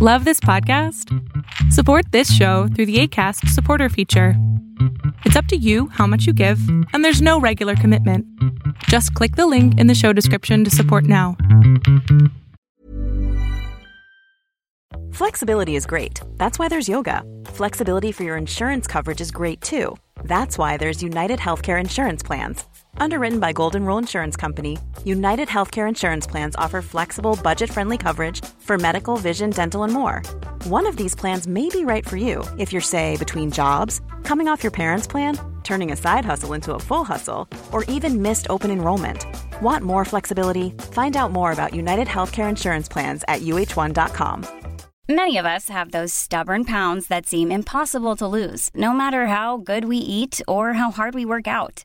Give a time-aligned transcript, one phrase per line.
[0.00, 1.12] Love this podcast?
[1.72, 4.34] Support this show through the ACAST supporter feature.
[5.24, 6.60] It's up to you how much you give,
[6.92, 8.24] and there's no regular commitment.
[8.84, 11.36] Just click the link in the show description to support now.
[15.10, 16.20] Flexibility is great.
[16.36, 17.24] That's why there's yoga.
[17.46, 19.96] Flexibility for your insurance coverage is great too.
[20.22, 22.64] That's why there's United Healthcare Insurance Plans.
[23.00, 28.44] Underwritten by Golden Rule Insurance Company, United Healthcare Insurance Plans offer flexible, budget friendly coverage
[28.58, 30.22] for medical, vision, dental, and more.
[30.64, 34.48] One of these plans may be right for you if you're, say, between jobs, coming
[34.48, 38.46] off your parents' plan, turning a side hustle into a full hustle, or even missed
[38.50, 39.24] open enrollment.
[39.62, 40.70] Want more flexibility?
[40.92, 44.46] Find out more about United Healthcare Insurance Plans at uh1.com.
[45.10, 49.56] Many of us have those stubborn pounds that seem impossible to lose, no matter how
[49.56, 51.84] good we eat or how hard we work out.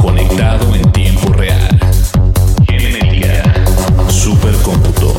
[0.00, 1.78] conectado en tiempo real.
[2.66, 3.42] Genética,
[4.08, 5.14] supercómputo,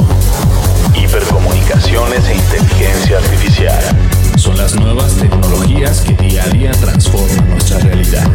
[0.96, 3.84] hipercomunicaciones e inteligencia artificial.
[4.38, 8.28] Son las nuevas tecnologías que día a día transforman nuestra realidad.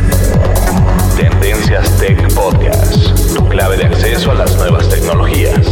[1.16, 5.66] Tendencias Tech Podcast, tu clave de acceso a las nuevas tecnologías.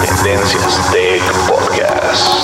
[0.00, 2.43] Tendencias Tech Podcast.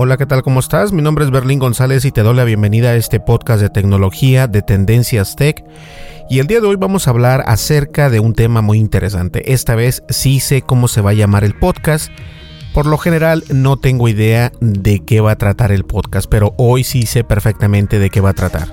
[0.00, 0.44] Hola, ¿qué tal?
[0.44, 0.92] ¿Cómo estás?
[0.92, 4.46] Mi nombre es Berlín González y te doy la bienvenida a este podcast de tecnología
[4.46, 5.64] de Tendencias Tech.
[6.30, 9.52] Y el día de hoy vamos a hablar acerca de un tema muy interesante.
[9.52, 12.12] Esta vez sí sé cómo se va a llamar el podcast.
[12.74, 16.84] Por lo general no tengo idea de qué va a tratar el podcast, pero hoy
[16.84, 18.72] sí sé perfectamente de qué va a tratar.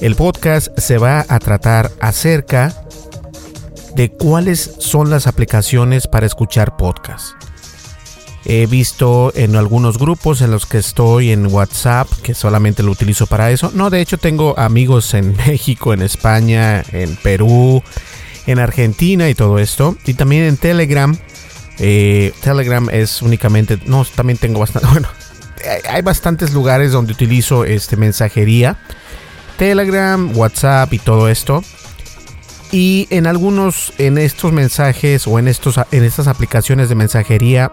[0.00, 2.74] El podcast se va a tratar acerca
[3.94, 7.36] de cuáles son las aplicaciones para escuchar podcasts.
[8.48, 13.26] He visto en algunos grupos en los que estoy en WhatsApp, que solamente lo utilizo
[13.26, 13.72] para eso.
[13.74, 17.82] No, de hecho tengo amigos en México, en España, en Perú,
[18.46, 19.96] en Argentina y todo esto.
[20.06, 21.18] Y también en Telegram.
[21.80, 23.80] Eh, Telegram es únicamente...
[23.84, 24.86] No, también tengo bastante...
[24.92, 25.08] Bueno,
[25.90, 28.78] hay bastantes lugares donde utilizo este mensajería.
[29.58, 31.64] Telegram, WhatsApp y todo esto.
[32.70, 37.72] Y en algunos, en estos mensajes o en, estos, en estas aplicaciones de mensajería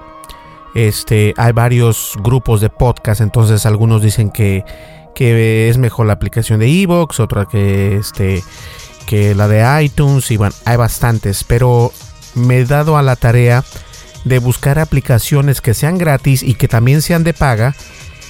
[0.75, 4.63] este, hay varios grupos de podcast, entonces algunos dicen que,
[5.15, 8.43] que es mejor la aplicación de Evox, otra que, este,
[9.05, 11.91] que la de iTunes, y bueno, hay bastantes, pero
[12.35, 13.63] me he dado a la tarea
[14.25, 17.75] de buscar aplicaciones que sean gratis y que también sean de paga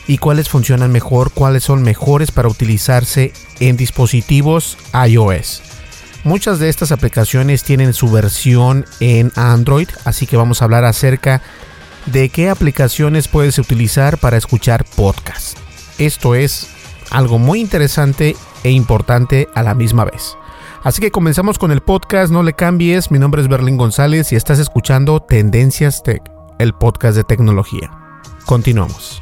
[0.08, 4.78] y cuáles funcionan mejor, cuáles son mejores para utilizarse en dispositivos
[5.08, 5.62] iOS.
[6.24, 11.42] Muchas de estas aplicaciones tienen su versión en Android, así que vamos a hablar acerca
[12.30, 15.58] qué aplicaciones puedes utilizar para escuchar podcast.
[15.98, 16.68] Esto es
[17.12, 20.38] algo muy interesante e importante a la misma vez.
[20.84, 24.36] Así que comenzamos con el podcast, no le cambies, mi nombre es Berlín González y
[24.36, 26.22] estás escuchando Tendencias Tech,
[26.60, 27.90] el podcast de tecnología.
[28.46, 29.22] Continuamos.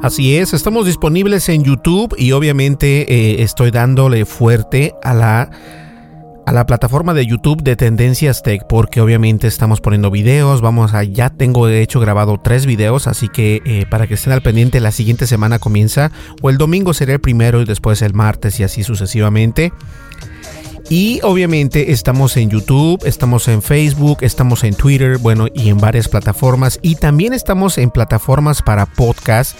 [0.00, 5.50] Así es, estamos disponibles en YouTube y obviamente eh, estoy dándole fuerte a la,
[6.46, 11.02] a la plataforma de YouTube de Tendencias Tech porque obviamente estamos poniendo videos, vamos a,
[11.02, 14.78] ya tengo de hecho grabado tres videos, así que eh, para que estén al pendiente
[14.78, 16.12] la siguiente semana comienza
[16.42, 19.72] o el domingo será el primero y después el martes y así sucesivamente.
[20.90, 26.08] Y obviamente estamos en YouTube, estamos en Facebook, estamos en Twitter, bueno, y en varias
[26.08, 26.78] plataformas.
[26.80, 29.54] Y también estamos en plataformas para podcast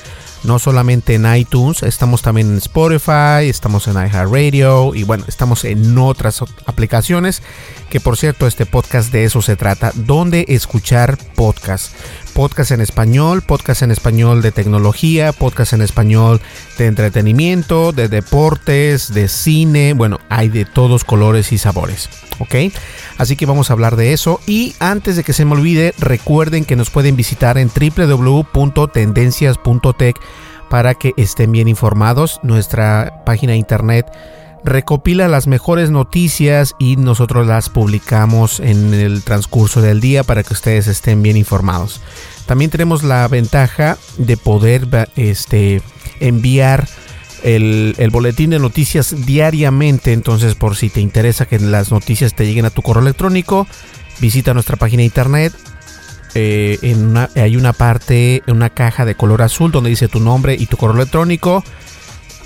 [0.45, 5.97] no solamente en iTunes, estamos también en Spotify, estamos en iHeartRadio y bueno, estamos en
[5.99, 7.43] otras aplicaciones
[7.91, 11.93] que por cierto este podcast de eso se trata, donde escuchar podcast.
[12.39, 16.41] Podcast en español, podcast en español de tecnología, podcast en español
[16.79, 22.09] de entretenimiento, de deportes, de cine, bueno, hay de todos colores y sabores.
[22.39, 22.55] ¿ok?
[23.17, 24.39] Así que vamos a hablar de eso.
[24.47, 30.17] Y antes de que se me olvide, recuerden que nos pueden visitar en www.tendencias.tech
[30.71, 32.39] para que estén bien informados.
[32.45, 34.07] Nuestra página de internet
[34.65, 40.55] recopila las mejores noticias y nosotros las publicamos en el transcurso del día para que
[40.55, 42.01] ustedes estén bien informados.
[42.47, 45.83] También tenemos la ventaja de poder este,
[46.21, 46.89] enviar
[47.43, 50.13] el, boletín de noticias diariamente.
[50.13, 53.67] Entonces, por si te interesa que las noticias te lleguen a tu correo electrónico,
[54.21, 55.53] visita nuestra página de internet.
[56.35, 56.79] Eh,
[57.37, 60.97] hay una parte, una caja de color azul donde dice tu nombre y tu correo
[60.97, 61.65] electrónico.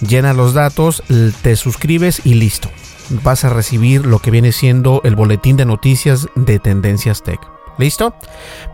[0.06, 1.02] Llena los datos,
[1.42, 2.68] te suscribes y listo.
[3.22, 7.40] Vas a recibir lo que viene siendo el boletín de noticias de Tendencias Tech.
[7.78, 8.14] ¿Listo?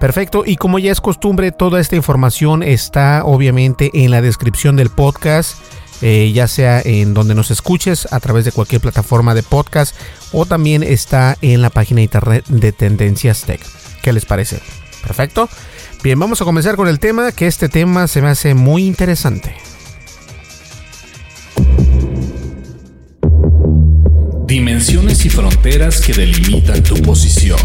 [0.00, 0.42] Perfecto.
[0.44, 5.58] Y como ya es costumbre, toda esta información está obviamente en la descripción del podcast.
[6.00, 9.96] Eh, ya sea en donde nos escuches a través de cualquier plataforma de podcast
[10.30, 13.60] o también está en la página de internet de Tendencias Tech.
[14.00, 14.60] ¿Qué les parece?
[15.02, 15.48] Perfecto.
[16.04, 19.56] Bien, vamos a comenzar con el tema, que este tema se me hace muy interesante.
[25.00, 27.58] Y fronteras que delimitan tu posición.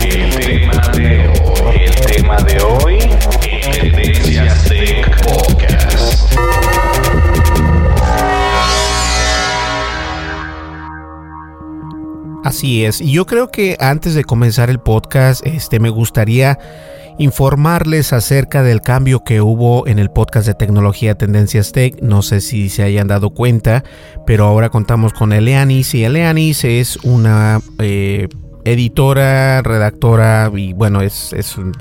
[0.00, 2.98] El tema de hoy, el tema de hoy,
[3.72, 6.34] Tendencias Tech Podcast.
[12.44, 13.00] Así es.
[13.00, 16.58] Y yo creo que antes de comenzar el podcast, este me gustaría
[17.18, 22.00] informarles acerca del cambio que hubo en el podcast de tecnología Tendencias Tech.
[22.02, 23.84] No sé si se hayan dado cuenta,
[24.26, 28.28] pero ahora contamos con Eleanis y Eleanis es una eh,
[28.64, 31.72] editora, redactora y bueno, es, es un,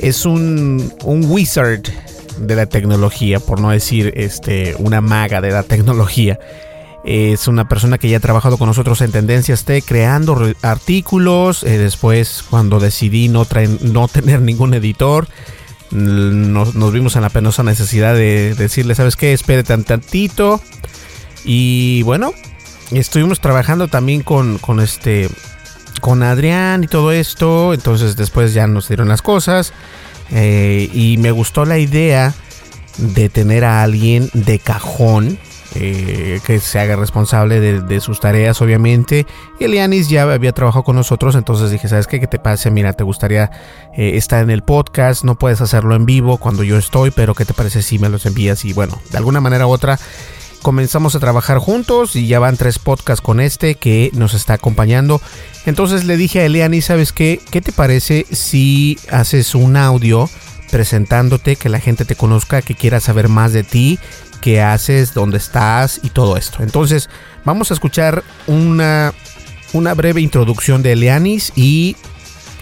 [0.00, 1.82] es un, un wizard
[2.40, 6.38] de la tecnología, por no decir este, una maga de la tecnología.
[7.10, 11.62] Es una persona que ya ha trabajado con nosotros en Tendencias T, creando artículos.
[11.62, 13.46] Eh, después, cuando decidí no,
[13.80, 15.26] no tener ningún editor,
[15.90, 19.32] nos, vimos en la penosa necesidad de decirle, ¿sabes qué?
[19.32, 20.60] Espérate un tantito.
[21.46, 22.34] Y bueno,
[22.90, 25.30] estuvimos trabajando también con, con este
[26.02, 27.72] con Adrián y todo esto.
[27.72, 29.72] Entonces después ya nos dieron las cosas.
[30.30, 32.34] Eh, y me gustó la idea
[32.98, 35.38] de tener a alguien de cajón
[35.74, 39.26] eh, que se haga responsable de, sus tareas, obviamente.
[39.58, 42.20] Y Elianis ya había trabajado con nosotros, entonces dije, ¿sabes qué?
[42.20, 42.70] ¿Qué te pasa?
[42.70, 43.50] Mira, te gustaría
[43.94, 47.44] eh, estar en el podcast, no puedes hacerlo en vivo cuando yo estoy, pero ¿qué
[47.44, 48.64] te parece si me los envías?
[48.64, 49.98] Y bueno, de alguna manera u otra
[50.62, 55.20] comenzamos a trabajar juntos y ya van tres podcasts con este que nos está acompañando.
[55.66, 57.40] Entonces le dije a Elianis, ¿sabes qué?
[57.50, 60.28] ¿Qué te parece si haces un audio?
[60.68, 63.98] presentándote, que la gente te conozca, que quiera saber más de ti
[64.40, 66.62] qué haces, dónde estás y todo esto.
[66.62, 67.08] Entonces,
[67.44, 69.12] vamos a escuchar una,
[69.72, 71.96] una breve introducción de Elianis y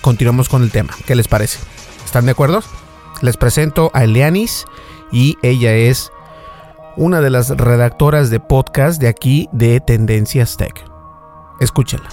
[0.00, 0.94] continuamos con el tema.
[1.06, 1.58] ¿Qué les parece?
[2.04, 2.62] ¿Están de acuerdo?
[3.22, 4.64] Les presento a Elianis
[5.12, 6.10] y ella es
[6.96, 10.84] una de las redactoras de podcast de aquí de Tendencias Tech.
[11.60, 12.08] Escúchenla.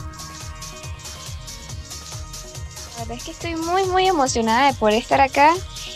[2.93, 5.53] La verdad es que estoy muy muy emocionada de poder estar acá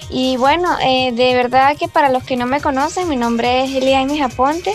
[0.09, 3.75] y bueno, eh, de verdad que para los que no me conocen, mi nombre es
[3.75, 4.73] Eliane Aponte.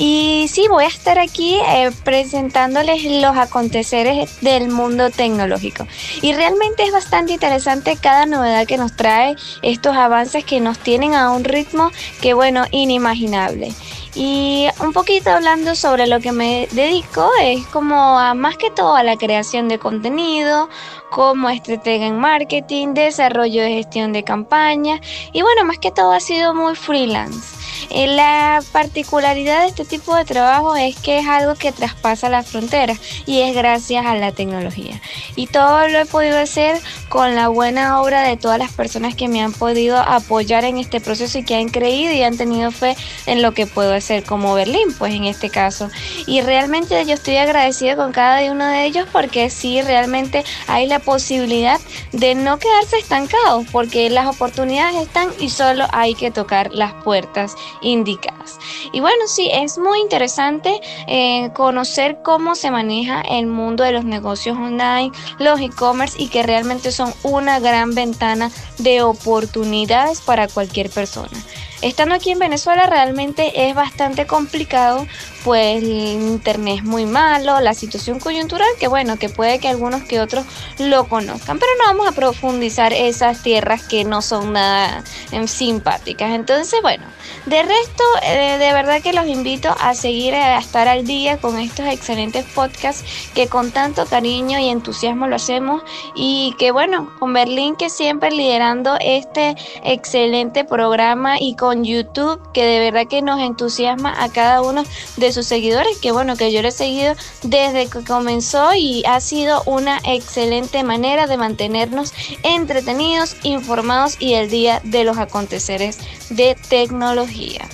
[0.00, 5.88] Y sí, voy a estar aquí eh, presentándoles los aconteceres del mundo tecnológico.
[6.22, 11.14] Y realmente es bastante interesante cada novedad que nos trae, estos avances que nos tienen
[11.14, 13.74] a un ritmo que, bueno, inimaginable.
[14.20, 18.96] Y un poquito hablando sobre lo que me dedico, es como a, más que todo
[18.96, 20.68] a la creación de contenido,
[21.08, 25.00] como estratega en marketing, desarrollo de gestión de campañas
[25.32, 27.57] y bueno, más que todo ha sido muy freelance.
[27.90, 32.46] Eh, la particularidad de este tipo de trabajo es que es algo que traspasa las
[32.46, 35.00] fronteras y es gracias a la tecnología.
[35.36, 39.28] Y todo lo he podido hacer con la buena obra de todas las personas que
[39.28, 42.96] me han podido apoyar en este proceso y que han creído y han tenido fe
[43.26, 45.90] en lo que puedo hacer como Berlín, pues en este caso.
[46.26, 50.98] Y realmente yo estoy agradecida con cada uno de ellos porque sí, realmente hay la
[50.98, 51.80] posibilidad
[52.12, 57.54] de no quedarse estancados porque las oportunidades están y solo hay que tocar las puertas
[57.80, 58.58] indicadas.
[58.92, 64.04] Y bueno, sí, es muy interesante eh, conocer cómo se maneja el mundo de los
[64.04, 70.90] negocios online, los e-commerce y que realmente son una gran ventana de oportunidades para cualquier
[70.90, 71.38] persona.
[71.80, 75.06] Estando aquí en Venezuela realmente es bastante complicado,
[75.44, 80.02] pues el internet es muy malo, la situación coyuntural, que bueno, que puede que algunos
[80.02, 80.44] que otros
[80.78, 86.32] lo conozcan, pero no vamos a profundizar esas tierras que no son nada em, simpáticas.
[86.32, 87.04] Entonces, bueno,
[87.46, 91.38] de resto, eh, de verdad que los invito a seguir eh, a estar al día
[91.38, 93.04] con estos excelentes podcasts
[93.34, 95.82] que con tanto cariño y entusiasmo lo hacemos
[96.16, 99.54] y que bueno, con Berlín que siempre liderando este
[99.84, 104.84] excelente programa y con con YouTube, que de verdad que nos entusiasma a cada uno
[105.18, 109.20] de sus seguidores, que bueno, que yo lo he seguido desde que comenzó y ha
[109.20, 115.98] sido una excelente manera de mantenernos entretenidos, informados y el día de los aconteceres
[116.30, 117.68] de tecnología.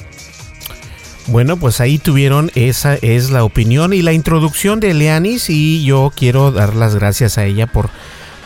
[1.26, 6.12] Bueno, pues ahí tuvieron, esa es la opinión y la introducción de Leanis y yo
[6.14, 7.88] quiero dar las gracias a ella por,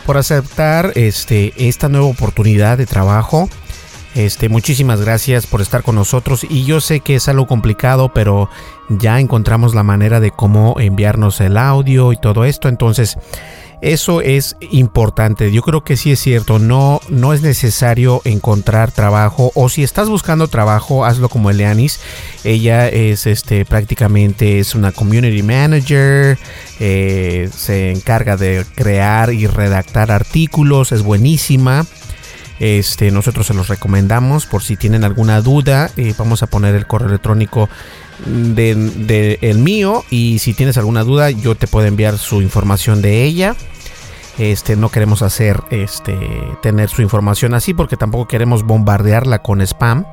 [0.05, 3.49] por aceptar este, esta nueva oportunidad de trabajo
[4.25, 8.49] este, muchísimas gracias por estar con nosotros y yo sé que es algo complicado, pero
[8.89, 13.17] ya encontramos la manera de cómo enviarnos el audio y todo esto, entonces
[13.81, 15.53] eso es importante.
[15.53, 20.09] Yo creo que sí es cierto, no no es necesario encontrar trabajo o si estás
[20.09, 22.01] buscando trabajo, hazlo como Eleanis.
[22.43, 26.37] Ella es este prácticamente es una community manager,
[26.81, 31.85] eh, se encarga de crear y redactar artículos, es buenísima.
[32.59, 35.89] Este, nosotros se los recomendamos por si tienen alguna duda.
[35.95, 37.69] Eh, vamos a poner el correo electrónico
[38.25, 43.23] de, el mío y si tienes alguna duda yo te puedo enviar su información de
[43.23, 43.55] ella.
[44.37, 46.17] Este, no queremos hacer este,
[46.61, 50.05] tener su información así porque tampoco queremos bombardearla con spam.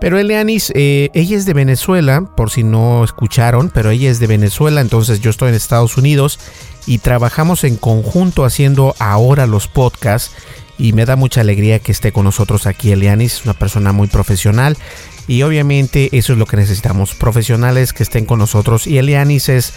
[0.00, 4.26] Pero Eleanis, eh, ella es de Venezuela, por si no escucharon, pero ella es de
[4.26, 6.38] Venezuela, entonces yo estoy en Estados Unidos
[6.86, 10.34] y trabajamos en conjunto haciendo ahora los podcasts
[10.80, 14.76] y me da mucha alegría que esté con nosotros aquí Elianis, una persona muy profesional
[15.28, 19.74] y obviamente eso es lo que necesitamos, profesionales que estén con nosotros y Elianis es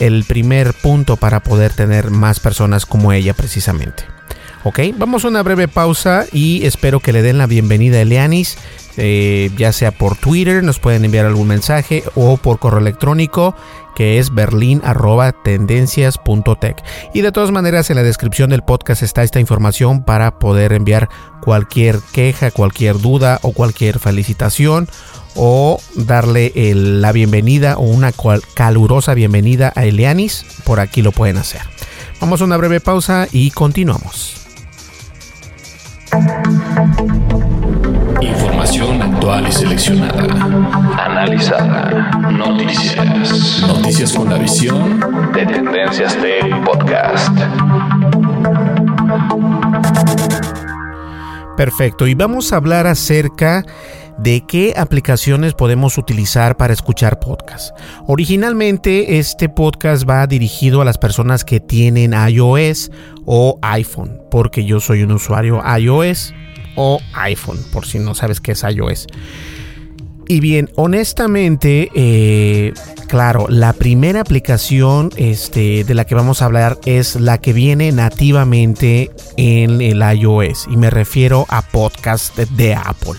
[0.00, 4.04] el primer punto para poder tener más personas como ella precisamente.
[4.64, 8.56] Ok, vamos a una breve pausa y espero que le den la bienvenida a Elianis.
[9.00, 13.54] Eh, ya sea por Twitter, nos pueden enviar algún mensaje o por correo electrónico
[13.94, 16.82] que es berlin.tendencias.tech.
[17.14, 21.08] Y de todas maneras en la descripción del podcast está esta información para poder enviar
[21.42, 24.88] cualquier queja, cualquier duda o cualquier felicitación
[25.34, 28.12] o darle la bienvenida o una
[28.54, 31.60] calurosa bienvenida a Elianis, por aquí lo pueden hacer.
[32.20, 34.34] Vamos a una breve pausa y continuamos.
[38.28, 40.24] Información actual y seleccionada.
[40.98, 42.10] Analizada.
[42.30, 43.62] Noticias.
[43.66, 45.00] Noticias con la visión
[45.32, 47.36] de Tendencias Tech Podcast.
[51.56, 53.64] Perfecto, y vamos a hablar acerca
[54.18, 57.76] de qué aplicaciones podemos utilizar para escuchar podcast.
[58.06, 62.90] Originalmente este podcast va dirigido a las personas que tienen iOS
[63.24, 66.34] o iPhone, porque yo soy un usuario iOS
[66.78, 69.08] o iPhone, por si no sabes qué es iOS.
[70.28, 72.72] Y bien, honestamente, eh,
[73.08, 77.90] claro, la primera aplicación este, de la que vamos a hablar es la que viene
[77.90, 80.68] nativamente en el iOS.
[80.70, 83.18] Y me refiero a podcast de Apple,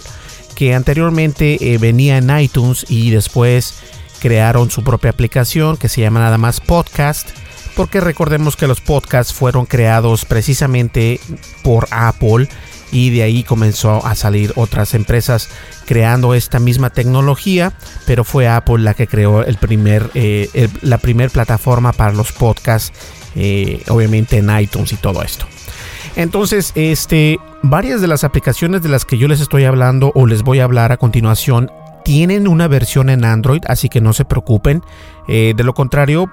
[0.56, 3.74] que anteriormente eh, venía en iTunes y después
[4.20, 7.28] crearon su propia aplicación que se llama nada más Podcast.
[7.76, 11.20] Porque recordemos que los podcasts fueron creados precisamente
[11.64, 12.48] por Apple
[12.92, 15.50] y de ahí comenzó a salir otras empresas
[15.86, 17.74] creando esta misma tecnología,
[18.06, 22.92] pero fue Apple la que creó el primer, eh, la primera plataforma para los podcasts,
[23.36, 25.46] eh, obviamente en iTunes y todo esto.
[26.16, 30.44] Entonces, este, varias de las aplicaciones de las que yo les estoy hablando o les
[30.44, 31.72] voy a hablar a continuación
[32.04, 34.84] tienen una versión en Android, así que no se preocupen.
[35.28, 36.32] Eh, de lo contrario,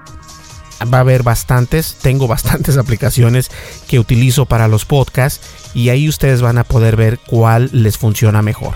[0.85, 3.49] va a haber bastantes, tengo bastantes aplicaciones
[3.87, 8.41] que utilizo para los podcasts y ahí ustedes van a poder ver cuál les funciona
[8.41, 8.75] mejor.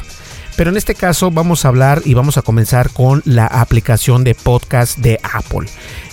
[0.55, 4.36] Pero en este caso vamos a hablar y vamos a comenzar con la aplicación de
[4.36, 5.67] podcast de Apple.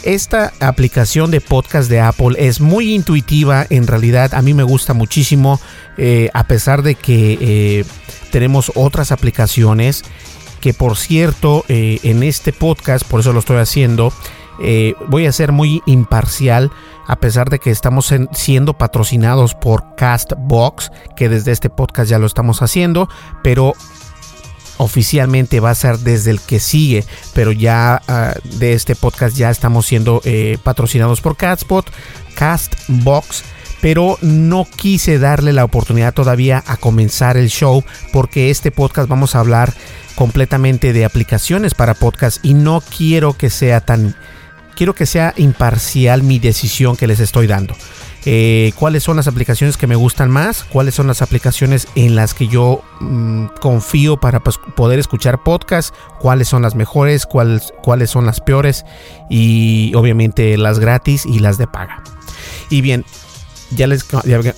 [0.05, 4.95] Esta aplicación de podcast de Apple es muy intuitiva, en realidad a mí me gusta
[4.95, 5.61] muchísimo,
[5.97, 7.85] eh, a pesar de que eh,
[8.31, 10.05] tenemos otras aplicaciones
[10.61, 14.13] que por cierto eh, en este podcast, por eso lo estoy haciendo,
[15.09, 16.71] voy a ser muy imparcial
[17.07, 22.27] a pesar de que estamos siendo patrocinados por Castbox, que desde este podcast ya lo
[22.27, 23.09] estamos haciendo,
[23.43, 23.75] pero
[24.79, 29.51] oficialmente va a ser desde el que sigue, pero ya ah, de este podcast ya
[29.51, 31.91] estamos siendo eh, patrocinados por Catspot,
[32.35, 33.45] Castbox.
[33.81, 39.37] Pero no quise darle la oportunidad todavía a comenzar el show porque este podcast vamos
[39.37, 39.73] a hablar
[40.17, 44.17] completamente de aplicaciones para podcast y no quiero que sea tan
[44.79, 47.75] quiero que sea imparcial mi decisión que les estoy dando.
[48.25, 52.33] Eh, cuáles son las aplicaciones que me gustan más, cuáles son las aplicaciones en las
[52.33, 58.11] que yo mm, confío para pues, poder escuchar podcast, cuáles son las mejores, cuáles, cuáles
[58.11, 58.85] son las peores
[59.29, 62.05] y obviamente las gratis y las de paga.
[62.71, 63.05] Y bien,
[63.73, 64.07] ya les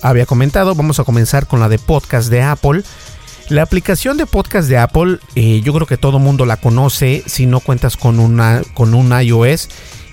[0.03, 2.83] había comentado, vamos a comenzar con la de podcast de Apple.
[3.49, 7.47] La aplicación de podcast de Apple, eh, yo creo que todo mundo la conoce si
[7.47, 9.67] no cuentas con, una, con un iOS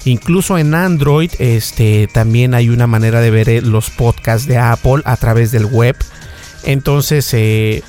[0.04, 5.02] Incluso en Android este, también hay una manera de ver eh, los podcasts de Apple
[5.04, 5.96] a través del web.
[6.64, 7.82] Entonces, eh,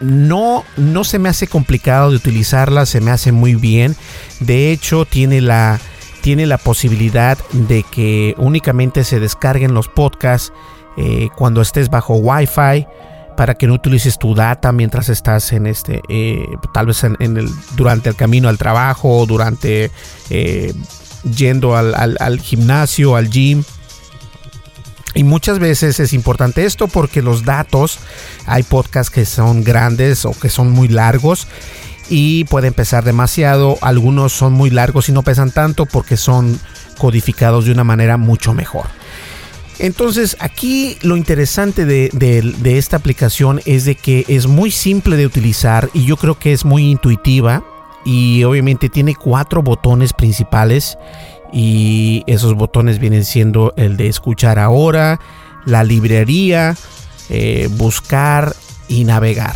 [0.00, 3.96] no, no se me hace complicado de utilizarla, se me hace muy bien.
[4.40, 5.80] De hecho, tiene la,
[6.22, 10.52] tiene la posibilidad de que únicamente se descarguen los podcasts
[10.96, 12.86] eh, cuando estés bajo Wi-Fi
[13.36, 16.02] para que no utilices tu data mientras estás en este
[16.74, 19.90] tal vez en, el durante el camino al trabajo durante
[21.24, 23.64] yendo al, gimnasio, al gym.
[25.14, 27.98] Y muchas veces es importante esto porque los datos,
[28.46, 31.46] hay podcasts que son grandes o que son muy largos
[32.08, 33.78] y pueden pesar demasiado.
[33.82, 36.58] Algunos son muy largos y no pesan tanto porque son
[36.98, 38.86] codificados de una manera mucho mejor.
[39.78, 45.26] Entonces aquí lo interesante de, de, esta aplicación es de que es muy simple de
[45.26, 47.64] utilizar y yo creo que es muy intuitiva
[48.04, 50.98] y obviamente tiene cuatro botones principales
[51.52, 55.20] y esos botones vienen siendo el de escuchar ahora,
[55.64, 56.76] la librería,
[57.28, 58.54] eh, buscar
[58.88, 59.54] y navegar.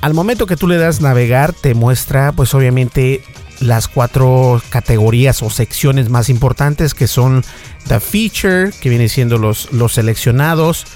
[0.00, 3.22] Al momento que tú le das navegar te muestra pues obviamente
[3.60, 7.44] las cuatro categorías o secciones más importantes que son
[7.88, 10.86] the feature que viene siendo los, los seleccionados,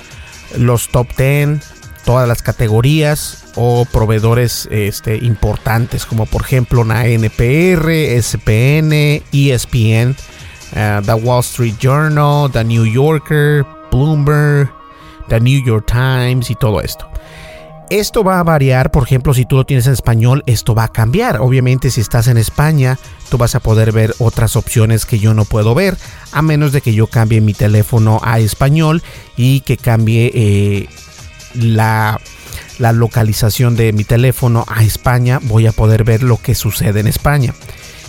[0.56, 1.60] los top 10,
[2.06, 7.90] todas las categorías o proveedores este, importantes como por ejemplo la NPR,
[8.22, 10.14] SPN, ESPN,
[10.72, 14.70] uh, The Wall Street Journal, The New Yorker, Bloomberg,
[15.28, 17.10] The New York Times y todo esto.
[17.90, 20.92] Esto va a variar, por ejemplo, si tú lo tienes en español, esto va a
[20.92, 21.40] cambiar.
[21.40, 22.98] Obviamente, si estás en España,
[23.30, 25.96] tú vas a poder ver otras opciones que yo no puedo ver,
[26.32, 29.02] a menos de que yo cambie mi teléfono a español
[29.36, 30.88] y que cambie eh,
[31.56, 32.20] la,
[32.78, 37.54] localización de mi teléfono a España, voy a poder ver lo que sucede en España.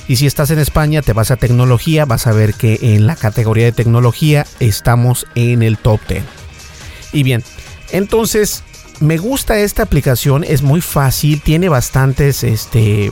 [0.08, 3.16] Y si estás en España, te vas a tecnología, vas a ver que en la
[3.16, 6.24] categoría de tecnología estamos en el top 10.
[7.14, 7.44] Y bien,
[7.92, 8.64] entonces
[9.00, 13.12] me gusta esta aplicación, es muy fácil, tiene bastantes este,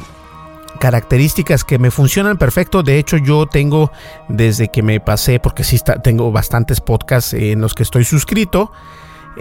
[0.79, 2.83] características que me funcionan perfecto.
[2.83, 3.91] De hecho, yo tengo
[4.27, 8.71] desde que me pasé, porque sí tengo bastantes podcasts en los que estoy suscrito.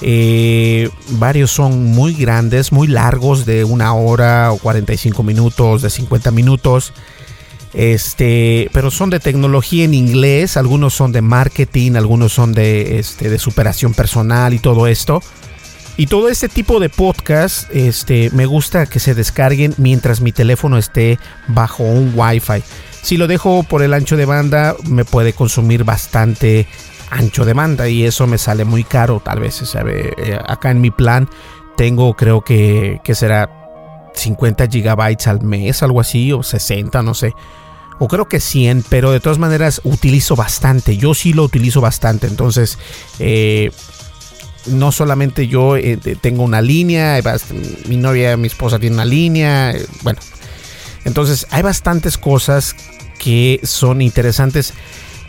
[0.00, 6.30] Eh, varios son muy grandes, muy largos, de una hora o 45 minutos, de 50
[6.30, 6.92] minutos.
[7.72, 13.28] Este, pero son de tecnología en inglés, algunos son de marketing, algunos son de, este,
[13.28, 15.22] de superación personal y todo esto.
[15.96, 20.76] Y todo este tipo de podcast, este, me gusta que se descarguen mientras mi teléfono
[20.76, 22.62] esté bajo un Wi-Fi.
[23.02, 26.66] Si lo dejo por el ancho de banda, me puede consumir bastante
[27.14, 29.55] ancho de banda y eso me sale muy caro tal vez.
[29.55, 30.12] ¿sabe?
[30.16, 31.29] Eh, acá en mi plan
[31.77, 33.50] tengo creo que, que será
[34.14, 37.33] 50 gigabytes al mes, algo así, o 60, no sé.
[37.98, 40.96] O creo que 100, pero de todas maneras utilizo bastante.
[40.96, 42.27] Yo sí lo utilizo bastante.
[42.27, 42.79] Entonces,
[43.20, 43.70] eh,
[44.66, 47.20] no solamente yo eh, tengo una línea,
[47.87, 49.74] mi novia, mi esposa tiene una línea.
[50.03, 50.18] bueno,
[51.05, 52.74] entonces hay bastantes cosas
[53.18, 54.74] que son interesantes.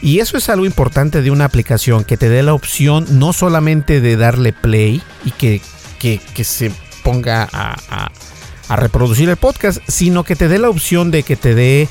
[0.06, 4.02] Y eso es algo importante de una aplicación, que te dé la opción no solamente
[4.02, 5.62] de darle play y que,
[6.44, 6.72] se
[7.04, 8.12] ponga a,
[8.76, 11.90] reproducir el podcast, sino que te dé la opción de que te dé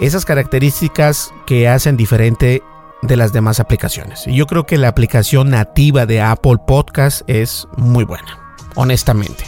[0.00, 2.64] esas características que hacen diferente
[3.02, 4.26] de las demás aplicaciones.
[4.26, 9.44] Y yo creo que la aplicación nativa de Apple Podcast es muy buena, honestamente.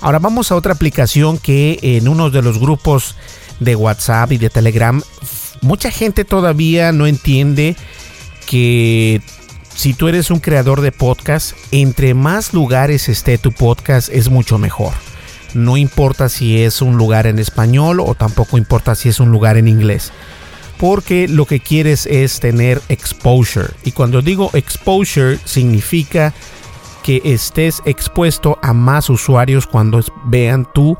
[0.00, 3.14] Ahora vamos a otra aplicación que en uno de los grupos
[3.60, 5.00] de WhatsApp y de Telegram,
[5.62, 7.76] mucha gente todavía no entiende
[8.46, 9.22] que
[9.74, 14.58] si tú eres un creador de podcast, entre más lugares esté tu podcast es mucho
[14.58, 14.92] mejor.
[15.54, 19.56] No importa si es un lugar en español o tampoco importa si es un lugar
[19.56, 20.12] en inglés.
[20.78, 23.68] Porque lo que quieres es tener exposure.
[23.84, 26.34] Y cuando digo exposure significa
[27.02, 30.96] que estés expuesto a más usuarios cuando vean tu,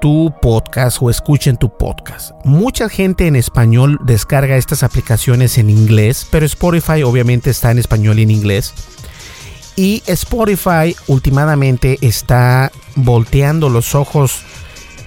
[0.00, 2.32] tu podcast o escuchen tu podcast.
[2.44, 8.18] Mucha gente en español descarga estas aplicaciones en inglés, pero Spotify obviamente está en español
[8.18, 8.74] y en inglés.
[9.76, 14.42] Y Spotify últimamente está volteando los ojos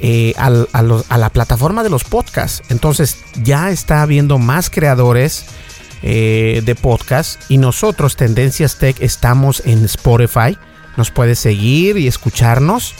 [0.02, 0.50] eh, a,
[1.18, 2.62] la plataforma de los podcasts.
[2.70, 5.46] Entonces ya está habiendo más creadores
[6.04, 10.58] eh, de podcast y nosotros, Tendencias Tech, estamos en Spotify.
[10.98, 12.94] Nos puedes seguir y escucharnos.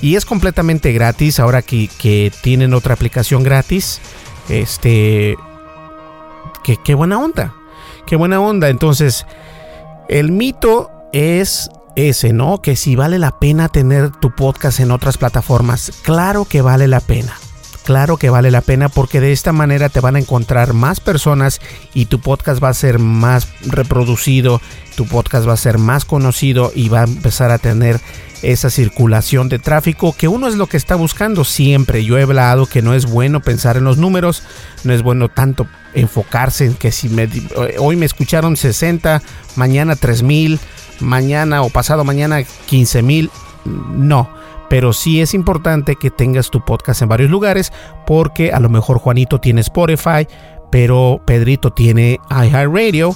[0.00, 1.40] Y es completamente gratis.
[1.40, 4.00] Ahora que, que tienen otra aplicación gratis.
[4.48, 5.36] Este.
[6.62, 7.54] Que, qué buena onda.
[8.06, 8.68] Qué buena onda.
[8.68, 9.26] Entonces,
[10.08, 12.60] el mito es ese, ¿no?
[12.60, 15.92] Que si vale la pena tener tu podcast en otras plataformas.
[16.02, 17.34] Claro que vale la pena
[17.84, 21.60] claro que vale la pena porque de esta manera te van a encontrar más personas
[21.92, 24.60] y tu podcast va a ser más reproducido,
[24.96, 28.00] tu podcast va a ser más conocido y va a empezar a tener
[28.52, 32.04] esa circulación de tráfico que uno es lo que está buscando siempre.
[32.04, 34.42] Yo he hablado que no es bueno pensar en los números,
[34.84, 37.10] no es bueno tanto enfocarse en que si
[37.78, 39.22] hoy me escucharon 60,
[39.56, 40.60] mañana 3000,
[41.00, 43.30] mañana o pasado mañana 15000,
[43.64, 47.72] no pero sí es importante que tengas tu podcast en varios lugares
[48.06, 50.26] porque a lo mejor Juanito tiene Spotify,
[50.72, 53.14] pero Pedrito tiene iHeartRadio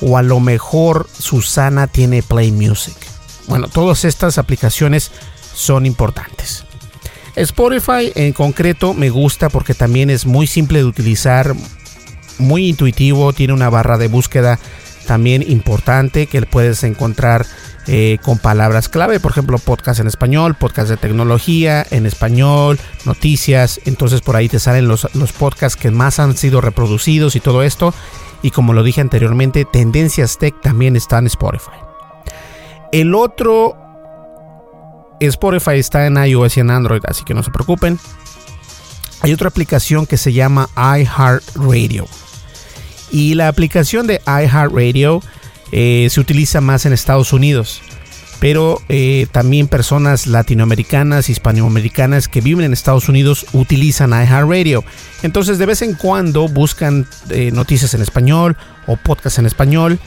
[0.00, 2.96] o a lo mejor Susana tiene Play Music.
[3.46, 5.10] Bueno, todas estas aplicaciones
[5.54, 6.64] son importantes.
[7.36, 11.54] Spotify en concreto me gusta porque también es muy simple de utilizar,
[12.38, 14.58] muy intuitivo, tiene una barra de búsqueda
[15.06, 17.46] también importante que puedes encontrar
[17.86, 23.80] eh, con palabras clave, por ejemplo, podcast en español, podcast de tecnología en español, noticias,
[23.84, 27.62] entonces por ahí te salen los, los podcasts que más han sido reproducidos y todo
[27.62, 27.94] esto.
[28.42, 31.85] Y como lo dije anteriormente, Tendencias Tech también está en Spotify.
[32.92, 33.76] El otro
[35.20, 37.98] Spotify está en iOS y en Android, así que no se preocupen.
[39.20, 42.06] Hay otra aplicación que se llama iHeartRadio.
[43.10, 45.22] Y la aplicación de iHeartRadio
[45.72, 47.80] eh, se utiliza más en Estados Unidos.
[48.38, 54.84] Pero eh, también personas latinoamericanas, hispanoamericanas que viven en Estados Unidos utilizan iHeartRadio.
[55.22, 59.98] Entonces de vez en cuando buscan eh, noticias en español o podcast en español.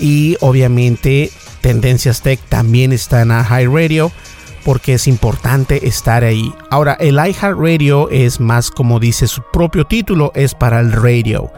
[0.00, 1.30] Y obviamente
[1.68, 4.10] Tendencias Tech también está en iHeartRadio
[4.64, 6.50] porque es importante estar ahí.
[6.70, 11.52] Ahora, el iHeartRadio es más como dice su propio título, es para el radio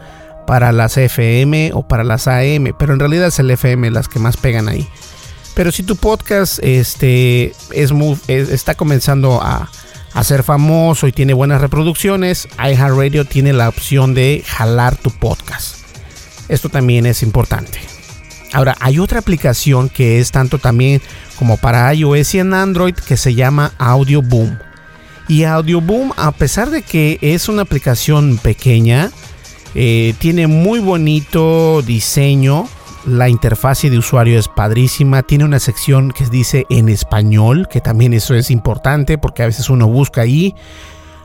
[0.45, 4.19] para las FM o para las AM, pero en realidad es el FM las que
[4.19, 4.85] más pegan ahí.
[5.53, 9.71] Pero si tu podcast este, es muy, está comenzando a,
[10.11, 15.77] a, ser famoso y tiene buenas reproducciones, iHeartRadio tiene la opción de jalar tu podcast.
[16.49, 17.90] Esto también es importante.
[18.53, 21.01] Ahora, hay otra aplicación que es tanto también
[21.37, 24.57] como para iOS y en Android que se llama Audio Boom.
[25.27, 29.11] Y Audio Boom, a pesar de que es una aplicación pequeña,
[29.75, 32.67] eh, tiene muy bonito diseño.
[33.05, 35.23] La interfaz de usuario es padrísima.
[35.23, 39.69] Tiene una sección que dice en español, que también eso es importante porque a veces
[39.69, 40.53] uno busca ahí.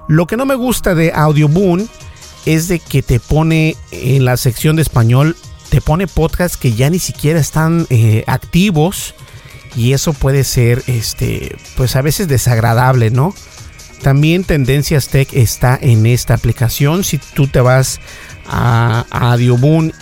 [0.08, 1.86] Lo que no me gusta de Audioboom
[2.46, 5.36] es de que te pone en la sección de español,
[5.68, 9.14] te pone podcasts que ya ni siquiera están eh, activos
[9.76, 13.35] y eso puede ser, este, pues a veces desagradable, ¿no?
[14.02, 17.02] También Tendencias Tech está en esta aplicación.
[17.05, 18.00] Si tú te vas
[18.46, 19.37] a, a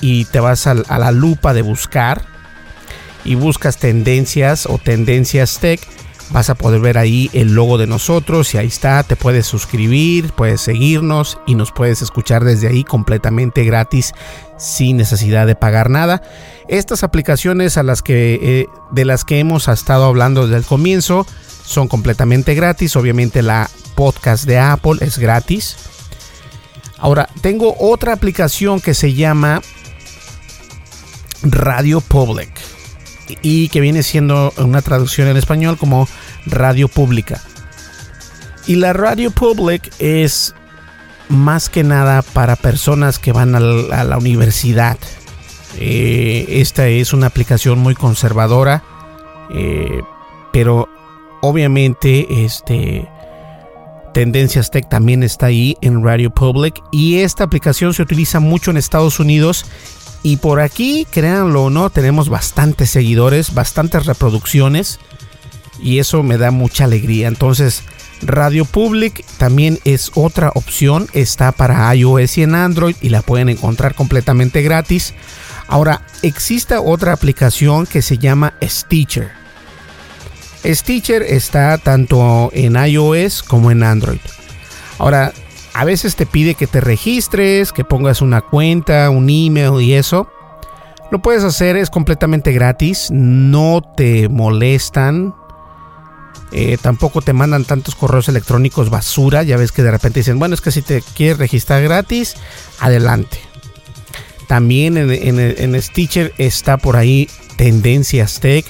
[0.01, 2.27] y te vas a, la lupa de buscar
[3.25, 5.81] y buscas tendencias o tendencias tech,
[6.35, 10.33] vas a poder ver ahí el logo de nosotros y ahí está, te puedes suscribir,
[10.33, 14.15] puedes seguirnos y nos puedes escuchar desde ahí completamente gratis
[14.59, 16.23] sin necesidad de pagar nada.
[16.67, 21.25] Estas aplicaciones a las que, eh, de las que hemos estado hablando desde el comienzo
[21.65, 25.77] son completamente gratis, obviamente la podcast de Apple es gratis.
[26.99, 29.63] Ahora, tengo otra aplicación que se llama
[31.45, 32.74] Radio Public
[33.43, 36.09] y que viene siendo una traducción en español como
[36.47, 37.41] Radio Pública.
[38.67, 40.55] Y la Radio Public es
[41.29, 44.99] más que nada para personas que van a la, universidad.
[45.79, 48.83] Eh, esta es una aplicación muy conservadora,
[49.51, 50.01] eh,
[50.53, 50.89] pero
[51.43, 53.09] obviamente, este
[54.15, 58.77] Tendencias Tech también está ahí en Radio Public y esta aplicación se utiliza mucho en
[58.77, 59.67] Estados Unidos
[60.25, 64.99] y por aquí, créanlo o no, tenemos bastantes seguidores, bastantes reproducciones
[65.79, 67.29] y eso me da mucha alegría.
[67.29, 67.83] Entonces,
[68.23, 73.51] Radio Public también es otra opción, está para iOS y en Android y la pueden
[73.51, 75.13] encontrar completamente gratis.
[75.69, 79.31] Ahora, existe otra aplicación que se llama Stitcher.
[80.65, 84.21] Stitcher está tanto en iOS como en Android.
[84.99, 85.35] Ahora,
[85.75, 90.29] a veces te pide que te registres, que pongas una cuenta, un email y eso.
[91.11, 95.35] Lo puedes hacer, es completamente gratis, no te molestan,
[96.53, 99.43] eh, tampoco te mandan tantos correos electrónicos basura.
[99.43, 102.37] Ya ves que de repente dicen, bueno, es que si te quieres registrar gratis,
[102.79, 103.39] adelante.
[104.47, 108.65] También en, Stitcher está por ahí Tendencias Tech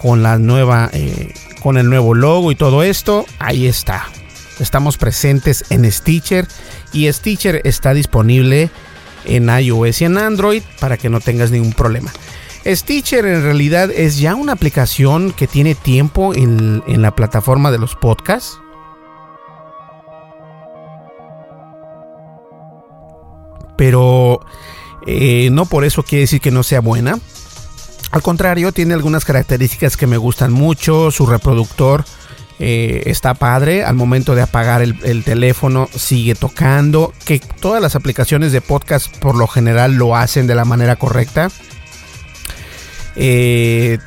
[0.00, 3.26] con la nueva, eh, con el nuevo logo y todo esto.
[3.40, 4.06] Ahí está.
[4.60, 6.46] Estamos presentes en Stitcher
[6.92, 8.70] y Stitcher está disponible
[9.24, 12.12] en iOS y en Android para que no tengas ningún problema.
[12.66, 17.94] Stitcher en realidad es ya una aplicación que tiene tiempo en, la plataforma de los
[17.94, 18.58] podcasts.
[23.76, 24.40] Pero
[25.06, 27.18] eh, no por eso quiere decir que no sea buena.
[28.10, 31.10] Al contrario, tiene algunas características que me gustan mucho.
[31.10, 32.04] Su reproductor
[32.58, 33.84] eh, está padre.
[33.84, 37.12] Al momento de apagar el, el, teléfono sigue tocando.
[37.24, 41.50] Que todas las aplicaciones de podcast por lo general lo hacen de la manera correcta.
[43.16, 43.98] Eh,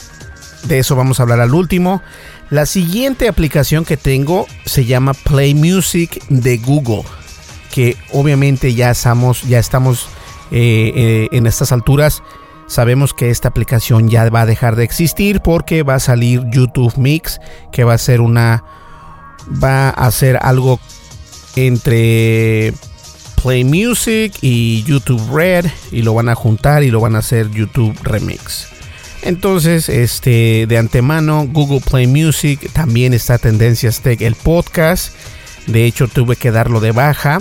[0.64, 2.02] de eso vamos a hablar al último.
[2.50, 7.04] La siguiente aplicación que tengo se llama Play Music de Google,
[7.74, 10.08] que obviamente ya estamos, ya estamos
[10.52, 12.22] eh, en estas alturas.
[12.72, 16.98] Sabemos que esta aplicación ya va a dejar de existir porque va a salir YouTube
[16.98, 18.64] Mix, que va a ser una,
[19.62, 20.80] va a ser algo
[21.58, 22.74] entre
[23.44, 27.52] Play Music y YouTube Red y lo van a juntar y lo van a hacer
[27.52, 28.70] YouTube Remix.
[29.22, 35.14] Entonces, este, de antemano, Google Play Music también está Tendencias Tech, el podcast.
[35.68, 37.40] De hecho, tuve que darlo de baja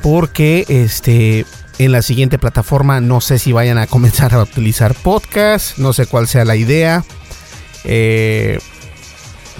[0.00, 1.44] porque este,
[1.84, 6.06] en la siguiente plataforma no sé si vayan a comenzar a utilizar podcast, no sé
[6.06, 7.04] cuál sea la idea.
[7.84, 8.58] Eh,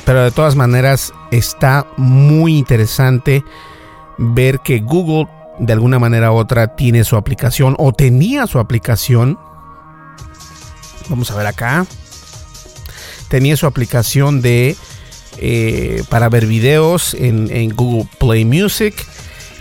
[0.04, 3.44] pero de todas maneras está muy interesante
[4.18, 5.28] ver que Google
[5.58, 9.38] de alguna manera u otra tiene su aplicación o tenía su aplicación
[11.10, 11.86] Vamos a ver acá.
[13.28, 14.76] Tenía su aplicación de
[15.38, 18.94] eh, para ver videos en, Google Play Music.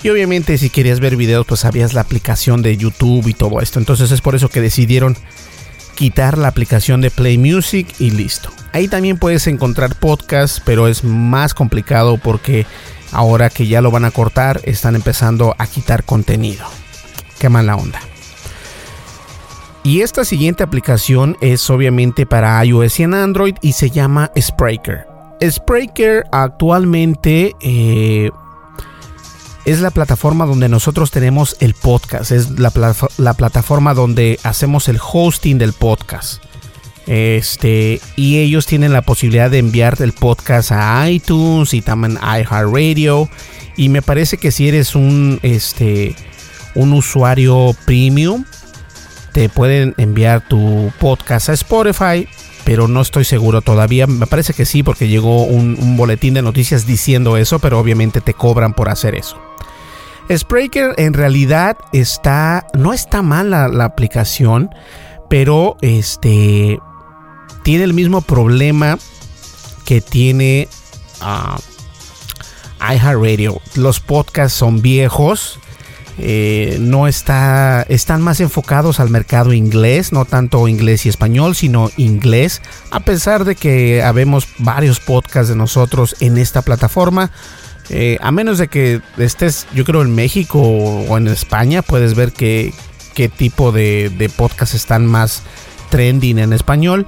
[0.01, 3.79] Y obviamente si querías ver videos, pues habías la aplicación de YouTube y todo esto.
[3.79, 5.17] Entonces es por eso que decidieron
[5.95, 8.49] quitar la aplicación de Play Music y listo.
[8.71, 12.65] Ahí también puedes encontrar podcasts, pero es más complicado porque
[13.11, 16.65] ahora que ya lo van a cortar, están empezando a quitar contenido.
[17.39, 17.99] Qué mala onda.
[19.83, 25.07] Y esta siguiente aplicación es obviamente para iOS y en Android y se llama Spreaker.
[25.41, 28.29] Spreaker actualmente eh,
[29.69, 35.57] es la plataforma donde nosotros tenemos el podcast, es la, plataforma donde hacemos el hosting
[35.57, 36.43] del podcast.
[37.05, 42.39] Este, y ellos tienen la posibilidad de enviar el podcast a iTunes y también a
[42.39, 43.29] iHeartRadio.
[43.75, 46.15] Y me parece que si eres un, este,
[46.75, 48.45] un usuario premium,
[49.33, 52.27] te pueden enviar tu podcast a Spotify,
[52.69, 54.05] pero no estoy seguro todavía.
[54.05, 58.35] Me parece que sí, porque llegó un, boletín de noticias diciendo eso, pero obviamente te
[58.35, 59.41] cobran por hacer eso.
[60.31, 64.69] Spreaker en realidad está, no está mal la, aplicación,
[65.31, 66.77] pero este
[67.63, 68.99] tiene el mismo problema
[69.83, 70.67] que tiene
[71.23, 71.59] uh,
[72.87, 73.59] iHeartRadio.
[73.73, 75.59] Los podcasts son viejos
[76.21, 81.91] eh, no está, están más enfocados al mercado inglés, no tanto inglés y español, sino
[81.95, 87.31] inglés, a pesar de que habemos varios podcasts de nosotros en esta plataforma.
[87.89, 92.33] Eh, a menos de que estés, yo creo, en México o en España, puedes ver
[92.33, 92.73] qué,
[93.15, 95.41] qué tipo de, de podcasts están más
[95.89, 97.07] trending en español.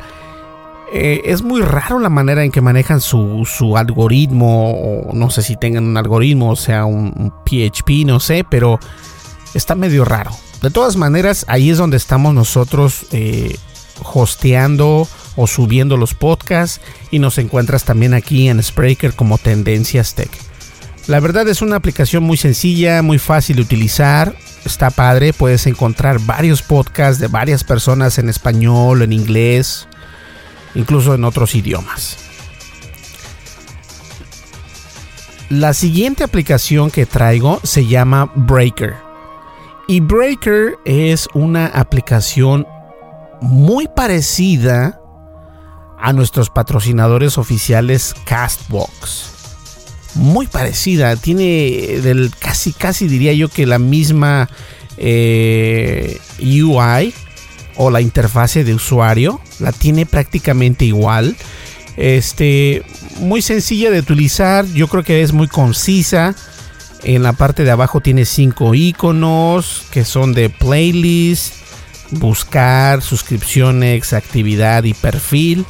[0.93, 5.41] Eh, es muy raro la manera en que manejan su, su, algoritmo, o no sé
[5.41, 8.77] si tengan un algoritmo, o sea, un, PHP, no sé, pero
[9.53, 10.31] está medio raro.
[10.61, 13.55] De todas maneras, ahí es donde estamos nosotros eh,
[14.03, 20.29] hosteando o subiendo los podcasts y nos encuentras también aquí en Spreaker como Tendencias Tech.
[21.07, 26.19] La verdad es una aplicación muy sencilla, muy fácil de utilizar, está padre, puedes encontrar
[26.19, 29.87] varios podcasts de varias personas en español, en inglés,
[30.75, 32.17] incluso en otros idiomas.
[35.49, 38.95] La siguiente aplicación que traigo se llama Breaker.
[39.87, 42.65] Y Breaker es una aplicación
[43.41, 45.01] muy parecida
[45.99, 49.31] a nuestros patrocinadores oficiales Castbox.
[50.15, 54.49] Muy parecida, tiene del casi casi diría yo que la misma
[54.97, 57.13] eh, UI
[57.75, 61.35] o la interfase de usuario, la tiene prácticamente igual.
[61.97, 62.83] Este,
[63.19, 66.35] muy sencilla de utilizar, yo creo que es muy concisa.
[67.03, 71.55] En la parte de abajo tiene cinco iconos que son de playlist,
[72.11, 75.65] buscar, suscripciones, actividad y perfil.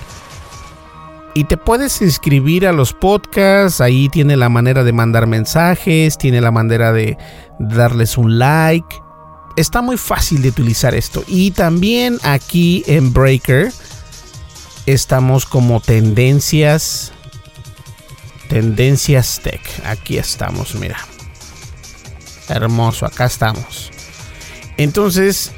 [1.33, 6.41] Y te puedes inscribir a los podcasts, ahí tiene la manera de mandar mensajes, tiene
[6.41, 7.17] la manera de
[7.57, 8.97] darles un like.
[9.55, 11.23] Está muy fácil de utilizar esto.
[11.27, 13.71] Y también aquí en Breaker
[14.85, 17.11] estamos como tendencias.
[18.49, 19.61] Tendencias Tech.
[19.85, 20.97] Aquí estamos, mira.
[22.49, 23.91] Hermoso, acá estamos.
[24.77, 25.51] Entonces,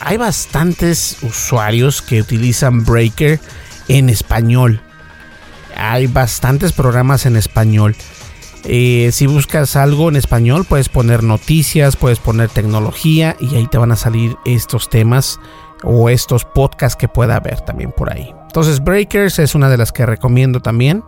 [0.00, 3.40] hay bastantes usuarios que utilizan Breaker
[3.88, 4.82] en español.
[5.76, 7.96] Hay bastantes programas en español.
[8.66, 13.78] Eh, si buscas algo en español, puedes poner noticias, puedes poner tecnología y ahí te
[13.78, 15.38] van a salir estos temas
[15.82, 18.34] o estos podcasts que pueda haber también por ahí.
[18.46, 21.04] Entonces, Breakers es una de las que recomiendo también.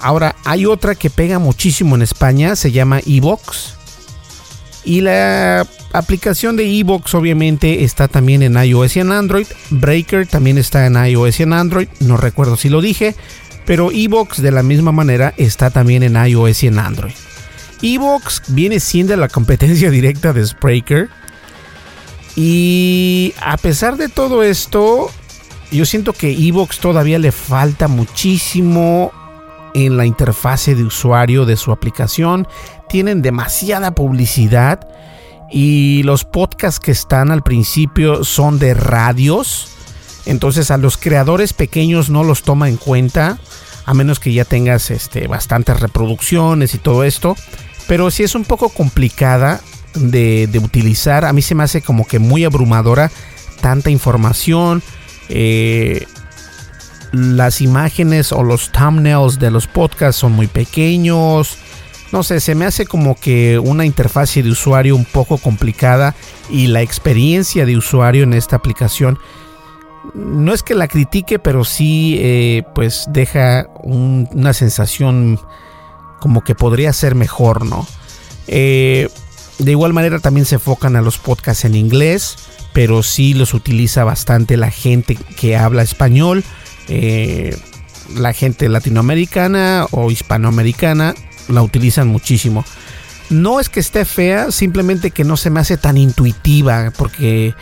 [0.00, 3.76] Ahora, hay otra que pega muchísimo en España, se llama Evox.
[4.84, 9.46] Y la aplicación de Evox obviamente está también en iOS y en Android.
[9.70, 11.88] Breaker también está en iOS y en Android.
[12.00, 13.14] No recuerdo si lo dije.
[13.64, 17.14] Pero Evox de la misma manera está también en iOS y en Android.
[17.82, 21.08] Evox viene siendo la competencia directa de Spreaker.
[22.34, 25.10] Y a pesar de todo esto,
[25.70, 29.12] yo siento que Evox todavía le falta muchísimo
[29.74, 32.46] en la interfase de usuario de su aplicación.
[32.88, 34.88] Tienen demasiada publicidad
[35.50, 39.68] y los podcasts que están al principio son de radios.
[40.26, 43.38] Entonces a los creadores pequeños no los toma en cuenta,
[43.84, 47.36] a menos que ya tengas este, bastantes reproducciones y todo esto.
[47.88, 49.60] Pero si es un poco complicada
[49.94, 51.24] de, utilizar.
[51.24, 53.10] A mí se me hace como que muy abrumadora
[53.60, 54.82] tanta información.
[55.28, 56.06] Eh,
[57.12, 61.58] las imágenes o los thumbnails de los podcasts son muy pequeños.
[62.10, 66.14] No sé, se me hace como que una interfase de usuario un poco complicada
[66.50, 69.18] y la experiencia de usuario en esta aplicación
[70.14, 75.38] no es que la critique, pero sí eh, pues deja una sensación
[76.20, 77.86] como que podría ser mejor, ¿no?
[78.46, 79.08] Eh,
[79.58, 82.36] de igual manera también se enfocan a los podcasts en inglés,
[82.72, 86.44] pero sí los utiliza bastante la gente que habla español,
[86.88, 87.56] eh,
[88.16, 91.14] la gente latinoamericana o hispanoamericana
[91.48, 92.64] la utilizan muchísimo.
[93.30, 97.54] No es que esté fea, simplemente que no se me hace tan intuitiva porque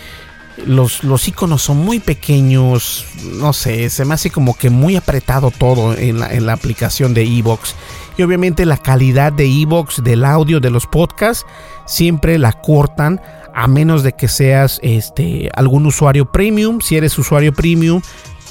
[0.66, 5.51] los, los iconos son muy pequeños, no sé, se me hace como que muy apretado
[5.51, 7.75] todo en la, aplicación de Evox.
[8.16, 11.46] Y obviamente la calidad de Evox, del audio de los podcasts,
[11.87, 13.20] siempre la cortan
[13.55, 16.81] a menos de que seas este, algún usuario premium.
[16.81, 18.03] Si eres usuario premium,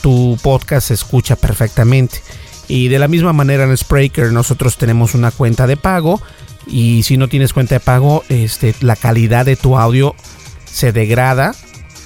[0.02, 2.22] tu podcast se escucha perfectamente.
[2.67, 6.22] Y de la misma manera en Spreaker nosotros tenemos una cuenta de pago
[6.67, 10.15] y si no tienes cuenta de pago, este, la calidad de tu audio
[10.65, 11.56] se degrada,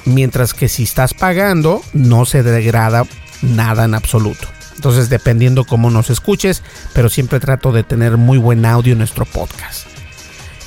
[0.06, 3.06] mientras que si estás pagando no se degrada
[3.42, 4.48] nada en absoluto.
[4.76, 6.64] Entonces dependiendo cómo nos escuches,
[6.94, 9.88] pero siempre trato de tener muy buen audio en nuestro podcast.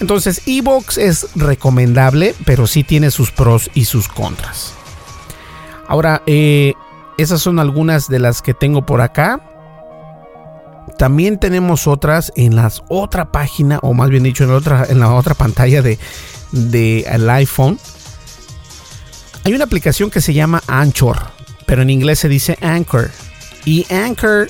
[0.00, 4.74] Entonces Evox es recomendable, pero sí tiene sus pros y sus contras.
[5.88, 6.74] Ahora, eh,
[7.18, 9.40] esas son algunas de las que tengo por acá.
[10.98, 15.00] También tenemos otras en la otra página, o más bien dicho, en la otra, en
[15.00, 15.98] la otra pantalla de,
[16.52, 17.78] el iPhone.
[19.46, 21.18] Hay una aplicación que se llama Anchor,
[21.66, 23.12] pero en inglés se dice Anchor.
[23.64, 24.48] Y Anchor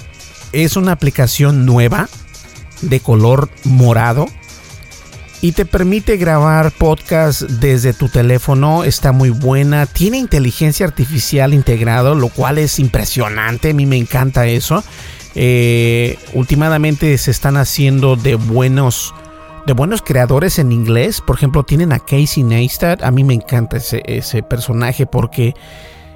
[0.53, 2.09] es una aplicación nueva
[2.81, 4.27] de color morado
[5.43, 8.85] y te permite grabar podcast desde tu teléfono.
[8.85, 9.85] Está muy buena.
[9.85, 13.73] Tiene inteligencia artificial integrado, lo cual es impresionante.
[13.73, 14.83] A mí me encanta eso.
[15.35, 19.13] Eh, últimamente se están haciendo de buenos
[19.67, 21.21] de buenos creadores en inglés.
[21.21, 23.03] Por ejemplo, tienen a Casey Neistat.
[23.03, 25.55] A mí me encanta ese, ese personaje porque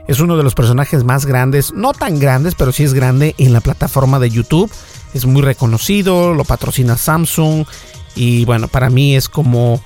[0.06, 3.52] es uno de los personajes más grandes, no tan grandes, pero sí es grande en
[3.52, 4.70] la plataforma de YouTube.
[5.14, 7.66] Es muy reconocido, lo patrocina Samsung
[8.14, 9.82] y bueno, para mí es como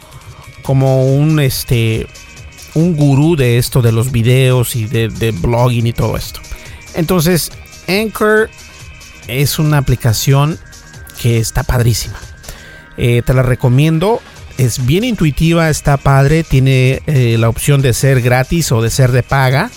[0.63, 2.07] como un este
[2.75, 6.41] un gurú de esto de los videos y de, de blogging y todo esto.
[6.95, 7.53] Entonces,
[7.89, 8.51] Anchor
[9.29, 10.59] es una aplicación
[11.21, 12.19] que está padrísima.
[12.97, 14.21] Eh, te la recomiendo.
[14.59, 16.45] Es bien intuitiva, está padre.
[16.45, 19.71] Tiene eh, la opción de ser gratis o de ser de paga.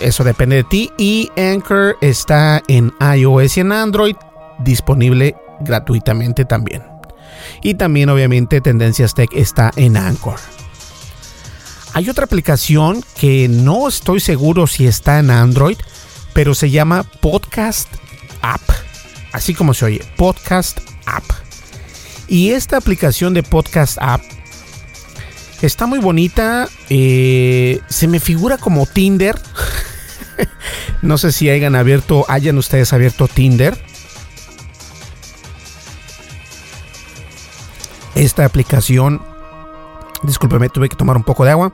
[0.00, 0.90] Eso depende de ti.
[0.98, 4.16] Y Anchor está en iOS y en Android.
[4.60, 6.82] Disponible gratuitamente también.
[7.62, 10.38] Y también obviamente Tendencias Tech está en Anchor.
[11.94, 15.78] Hay otra aplicación que no estoy seguro si está en Android,
[16.32, 17.88] pero se llama Podcast
[18.42, 18.62] App.
[19.32, 21.43] Así como se oye, Podcast App.
[22.28, 24.22] Y esta aplicación de Podcast App
[25.62, 26.68] está muy bonita.
[26.90, 29.38] Eh, se me figura como Tinder.
[31.02, 33.78] no sé si hayan abierto, hayan ustedes abierto Tinder.
[38.14, 39.22] Esta aplicación,
[40.22, 41.72] discúlpeme, tuve que tomar un poco de agua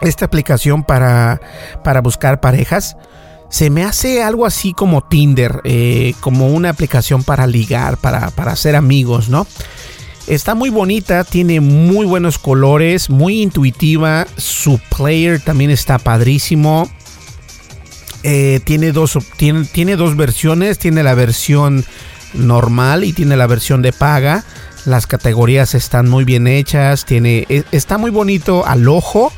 [0.00, 1.40] esta aplicación para,
[1.82, 2.96] para buscar parejas
[3.54, 8.50] se me hace algo así como Tinder, eh, como una aplicación para ligar, para, para
[8.50, 9.46] hacer amigos, ¿no?
[10.26, 14.26] Está muy bonita, tiene muy buenos colores, muy intuitiva.
[14.36, 16.90] Su player también está padrísimo.
[18.24, 20.80] Eh, tiene, dos, tiene, tiene dos versiones.
[20.80, 21.84] Tiene la versión
[22.32, 24.42] normal y tiene la versión de paga.
[24.84, 27.04] Las categorías están muy bien hechas.
[27.04, 29.32] Tiene, e, está muy bonito al ojo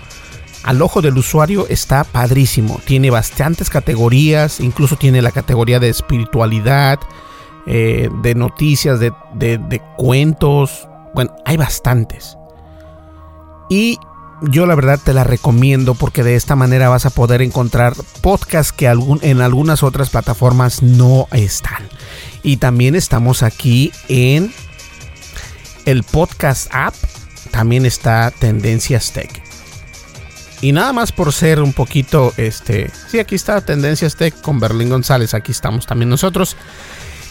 [0.66, 2.80] al ojo del usuario está padrísimo.
[2.84, 6.98] Tiene bastantes categorías, incluso tiene la categoría de espiritualidad,
[7.66, 10.88] eh, de noticias, de, cuentos.
[11.14, 12.36] Bueno, hay bastantes.
[13.70, 13.96] Y
[14.42, 18.72] yo la verdad te la recomiendo porque de esta manera vas a poder encontrar podcasts
[18.72, 21.88] que en algunas otras plataformas no están.
[22.42, 24.52] Y también estamos aquí en
[25.84, 26.94] el podcast app.
[27.52, 29.45] También está Tendencias Tech.
[30.66, 34.88] Y nada más por ser un poquito, este, sí, aquí está Tendencias Tech con Berlín
[34.88, 36.56] González, aquí estamos también nosotros.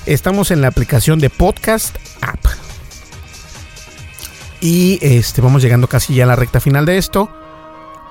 [0.05, 2.39] Estamos en la aplicación de Podcast App.
[4.61, 7.29] Y este, vamos llegando casi ya a la recta final de esto.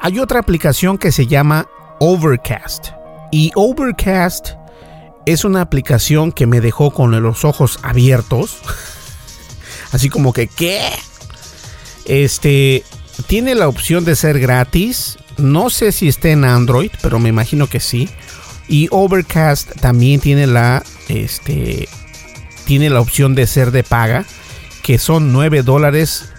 [0.03, 1.71] Hay otra aplicación que se llama
[2.01, 2.89] Overcast.
[3.33, 4.51] Y Overcast
[5.25, 8.59] es una aplicación que me dejó con los ojos abiertos.
[9.91, 10.83] Así como que, ¿qué?
[12.05, 12.85] Este,
[13.27, 15.19] tiene la opción de ser gratis.
[15.39, 18.09] No sé si está en Android, pero me imagino que sí.
[18.69, 21.89] Y Overcast también tiene la, este,
[22.65, 24.25] tiene la opción de ser de paga,
[24.83, 26.31] que son 9 dólares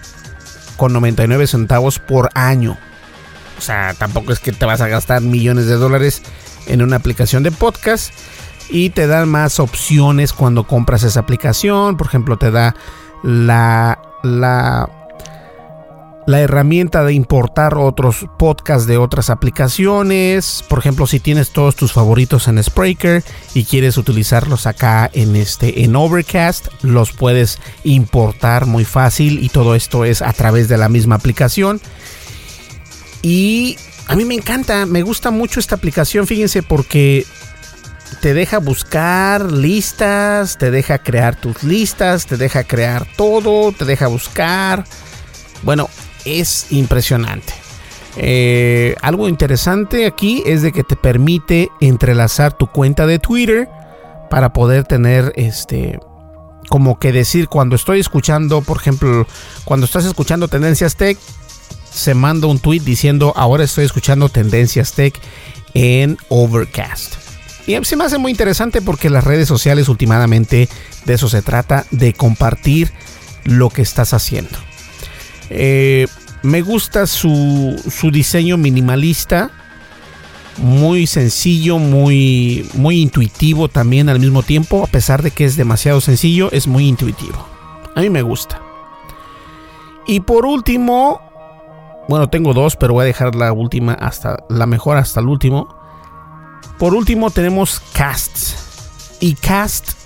[0.77, 2.77] con 99 centavos por año.
[3.57, 6.21] O sea, tampoco es que te vas a gastar millones de dólares
[6.67, 8.13] en una aplicación de podcast.
[8.67, 11.97] Y te dan más opciones cuando compras esa aplicación.
[11.97, 12.75] Por ejemplo, te da
[13.23, 14.89] la, la
[16.25, 20.63] la herramienta de importar otros podcasts de otras aplicaciones.
[20.67, 23.23] Por ejemplo, si tienes todos tus favoritos en Spreaker
[23.53, 29.75] y quieres utilizarlos acá en este en Overcast, los puedes importar muy fácil y todo
[29.75, 31.79] esto es a través de la misma aplicación.
[33.21, 37.25] Y a mí me encanta, me gusta mucho esta aplicación, fíjense porque
[38.21, 44.07] te deja buscar listas, te deja crear tus listas, te deja crear todo, te deja
[44.07, 44.85] buscar.
[45.63, 45.89] Bueno,
[46.25, 47.53] es impresionante.
[48.17, 53.69] Eh, algo interesante aquí es de que te permite entrelazar tu cuenta de Twitter
[54.29, 55.99] para poder tener este
[56.69, 59.27] como que decir cuando estoy escuchando, por ejemplo,
[59.65, 61.17] cuando estás escuchando Tendencias Tech,
[61.91, 65.13] se manda un tweet diciendo ahora estoy escuchando Tendencias Tech
[65.73, 67.15] en Overcast.
[67.67, 70.69] Y se me hace muy interesante porque las redes sociales últimamente
[71.05, 72.91] de eso se trata, de compartir
[73.43, 74.57] lo que estás haciendo.
[75.49, 76.07] Eh,
[76.43, 77.75] me gusta su,
[78.11, 79.51] diseño minimalista,
[80.57, 86.01] muy sencillo, muy, muy intuitivo también al mismo tiempo, a pesar de que es demasiado
[86.01, 87.47] sencillo, es muy intuitivo.
[87.95, 88.61] A mí me gusta.
[90.07, 91.19] Y por último,
[92.07, 95.75] bueno, tengo dos, pero voy a dejar la última hasta la mejor hasta el último.
[96.77, 98.53] Por último tenemos Cast.
[99.19, 100.04] Y Cast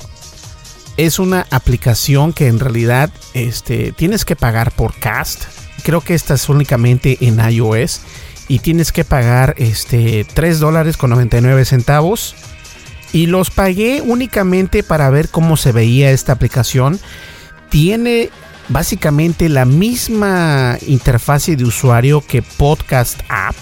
[1.00, 5.46] es una aplicación que en realidad este, tienes que pagar por Cast.
[5.84, 8.02] Creo que esta es únicamente en iOS
[8.50, 12.36] y tienes que pagar este 3 dólares con 99 centavos.
[13.14, 17.00] Y los pagué únicamente para ver cómo se veía esta aplicación.
[17.70, 18.30] Tiene
[18.68, 23.56] básicamente la misma interfase de usuario que Podcast App.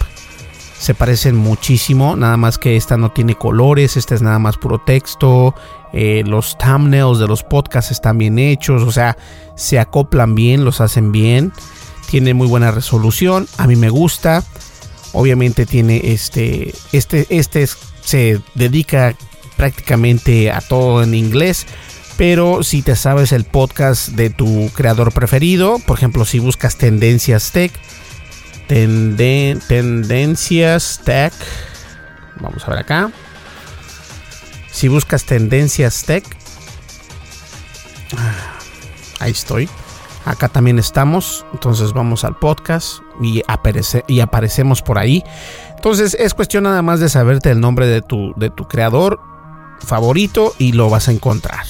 [0.79, 4.79] Se parecen muchísimo, nada más que esta no tiene colores, esta es nada más puro
[4.79, 5.55] texto.
[5.91, 9.17] Eh, los thumbnails de los podcasts están bien hechos, o sea,
[9.55, 11.51] se acoplan bien, los hacen bien.
[12.09, 14.43] Tiene muy buena resolución, a mí me gusta.
[15.13, 17.67] Obviamente tiene este, este, este
[18.01, 19.15] se dedica
[19.57, 21.65] prácticamente a todo en inglés,
[22.15, 27.51] Pero si te sabes el podcast de tu creador preferido, por ejemplo, si buscas Tendencias
[27.51, 27.71] Tech,
[28.67, 31.33] Tendencias Tech,
[32.39, 33.11] vamos a ver acá.
[34.71, 36.25] Si buscas Tendencias Tech,
[38.17, 38.57] ah,
[39.19, 39.69] ahí estoy.
[40.25, 41.45] Acá también estamos.
[41.53, 43.41] Entonces vamos al podcast y,
[44.07, 45.23] y aparecemos por ahí.
[45.75, 49.21] Entonces es cuestión nada más de saberte el nombre de tu, de tu creador
[49.79, 51.65] favorito y lo vas a encontrar.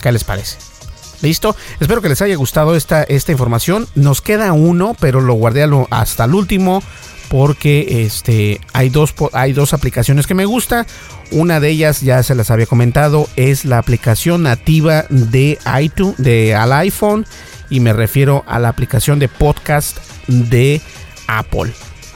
[0.00, 0.73] ¿Qué les parece?
[1.22, 1.56] ¿Listo?
[1.80, 3.86] Espero que les haya gustado esta, esta información.
[3.94, 6.82] Nos queda uno, pero lo guardé hasta el último
[7.28, 10.86] porque este, hay, dos, hay dos aplicaciones que me gusta.
[11.30, 16.54] Una de ellas ya se las había comentado, es la aplicación nativa de iTunes, de,
[16.54, 17.26] al iPhone,
[17.70, 19.98] y me refiero a la aplicación de podcast
[20.28, 20.80] de
[21.26, 21.72] Apple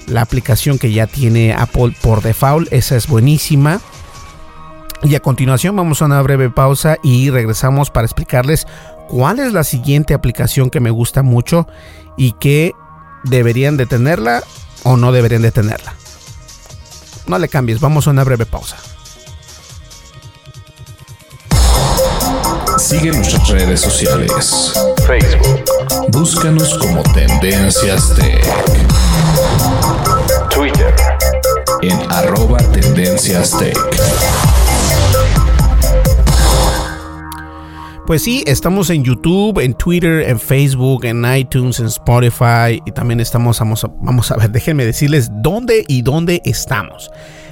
[0.08, 2.72] la aplicación que ya tiene Apple por default.
[2.72, 3.80] Esa es buenísima.
[5.02, 8.66] Y a continuación vamos a una breve pausa y regresamos para explicarles
[9.08, 11.66] cuál es la siguiente aplicación que me gusta mucho
[12.16, 12.72] y que
[13.24, 14.42] deberían de tenerla
[14.82, 15.94] o no deberían de tenerla.
[17.26, 18.76] No le cambies, vamos a una breve pausa.
[22.78, 24.72] Sigue nuestras redes sociales.
[25.06, 25.64] Facebook.
[26.08, 28.42] Búscanos como Tendencias Tech.
[30.48, 30.94] Twitter.
[31.82, 33.76] En arroba Tendencias Tech.
[38.08, 43.20] Pues sí, estamos en YouTube, en Twitter, en Facebook, en iTunes, en Spotify y también
[43.20, 47.10] estamos, vamos a, vamos a ver, déjenme decirles dónde y dónde estamos.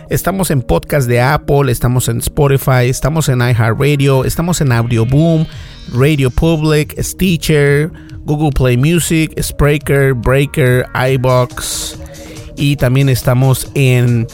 [0.08, 5.46] Estamos en podcast de Apple, estamos en Spotify, estamos en iHeartRadio, estamos en Audio Boom,
[5.92, 7.92] Radio Public, Stitcher,
[8.24, 11.98] Google Play Music, Spreaker, Breaker, iBox
[12.56, 14.26] y también estamos en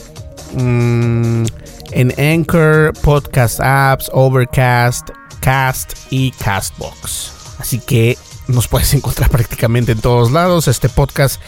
[0.54, 1.46] mm,
[1.94, 5.10] en Anchor, Podcast Apps, Overcast,
[5.42, 7.32] Cast y Castbox.
[7.58, 8.16] Así que
[8.48, 10.68] nos puedes encontrar prácticamente en todos lados.
[10.68, 11.42] Este podcast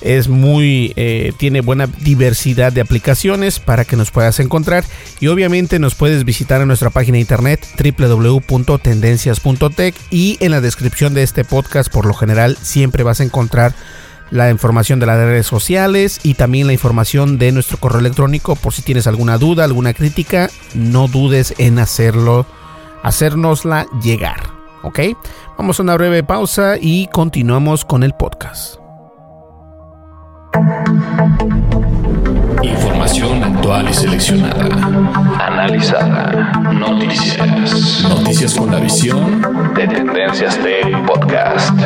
[0.00, 4.84] es muy eh, tiene buena diversidad de aplicaciones para que nos puedas encontrar
[5.18, 7.66] y obviamente nos puedes visitar en nuestra página de internet
[7.98, 13.74] www.tendencias.tech y en la descripción de este podcast por lo general siempre vas a encontrar
[14.30, 18.74] la información de las redes sociales y también la información de nuestro correo electrónico por
[18.74, 22.46] si tienes alguna duda, alguna crítica, no dudes en hacerlo,
[23.02, 24.40] hacérnosla llegar,
[24.82, 25.00] ¿ok?
[25.56, 28.76] Vamos a una breve pausa y continuamos con el podcast.
[32.62, 34.64] Información actual y seleccionada.
[35.38, 36.52] Analizada.
[36.72, 38.04] Noticias.
[38.08, 39.42] Noticias con la visión
[39.74, 41.78] de Tendencias de Podcast.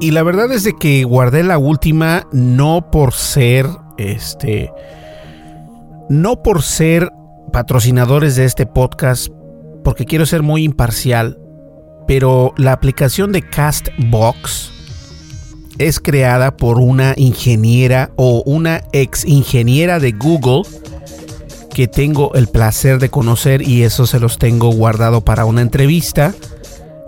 [0.00, 3.66] Y la verdad es de que guardé la última no por ser
[3.98, 4.72] este
[6.12, 7.10] no por ser
[7.54, 9.28] patrocinadores de este podcast
[9.82, 11.38] porque quiero ser muy imparcial
[12.06, 14.70] pero la aplicación de Castbox
[15.78, 20.64] es creada por una ingeniera o una ex ingeniera de Google
[21.72, 26.34] que tengo el placer de conocer y eso se los tengo guardado para una entrevista.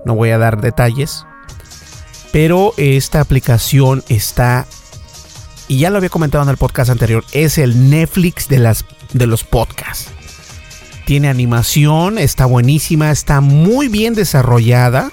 [0.06, 1.26] No voy a dar detalles.
[2.32, 4.64] Pero esta aplicación está,
[5.68, 9.26] y ya lo había comentado en el podcast anterior, es el Netflix de, las, de
[9.26, 10.10] los podcasts
[11.04, 15.12] tiene animación, está buenísima, está muy bien desarrollada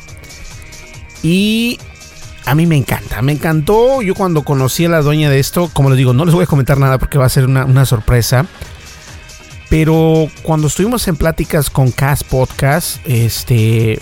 [1.23, 1.79] y
[2.45, 4.01] a mí me encanta, me encantó.
[4.01, 6.47] Yo cuando conocí a la dueña de esto, como les digo, no les voy a
[6.47, 8.45] comentar nada porque va a ser una, sorpresa.
[9.69, 13.99] Pero cuando estuvimos en pláticas con Cast Podcast, este,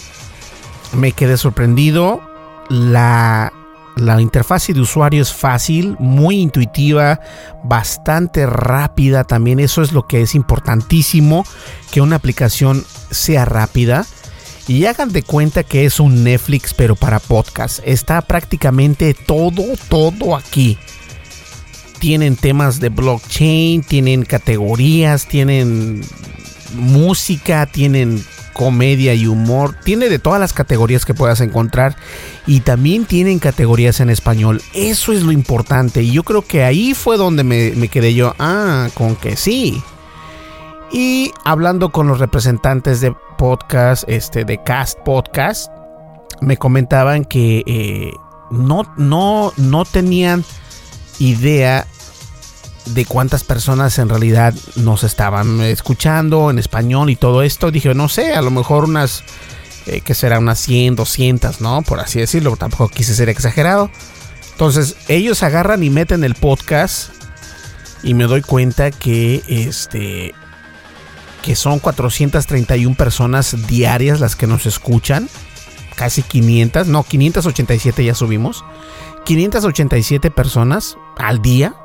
[0.93, 2.21] me quedé sorprendido.
[2.69, 3.53] La,
[3.99, 7.19] la interfaz de usuario es fácil, muy intuitiva,
[7.63, 9.59] bastante rápida también.
[9.59, 11.45] Eso es lo que es importantísimo,
[11.91, 14.05] que una aplicación sea rápida.
[14.67, 17.79] Y hagan de cuenta que es un Netflix pero para podcast.
[17.83, 20.77] Está prácticamente todo, todo aquí.
[21.97, 26.01] Tienen temas de blockchain, tienen categorías, tienen
[26.75, 28.23] música, tienen
[28.59, 29.73] comedia y humor.
[29.85, 31.95] Tiene de todas las categorías que puedas encontrar
[32.45, 34.61] y también tienen categorías en español.
[34.73, 38.35] Eso es lo importante y yo creo que ahí fue donde me, quedé yo.
[38.37, 39.81] Ah, con que sí.
[40.91, 45.71] Y hablando con los representantes de podcast, este, de Cast Podcast,
[46.41, 48.11] me comentaban que eh,
[48.51, 50.43] no, no, no tenían
[51.17, 51.87] idea
[52.93, 57.71] de cuántas personas en realidad nos estaban escuchando en español y todo esto.
[57.71, 59.23] Dije, no sé, a lo mejor unas,
[59.85, 61.81] eh, que será unas 100, 200, ¿no?
[61.81, 63.89] Por así decirlo, tampoco quise ser exagerado.
[64.51, 67.11] Entonces, ellos agarran y meten el podcast
[68.03, 70.33] y me doy cuenta que este
[71.41, 75.29] que son 431 personas diarias las que nos escuchan,
[75.95, 78.65] casi 500, no, 587 ya subimos.
[79.25, 81.75] 587 personas al día.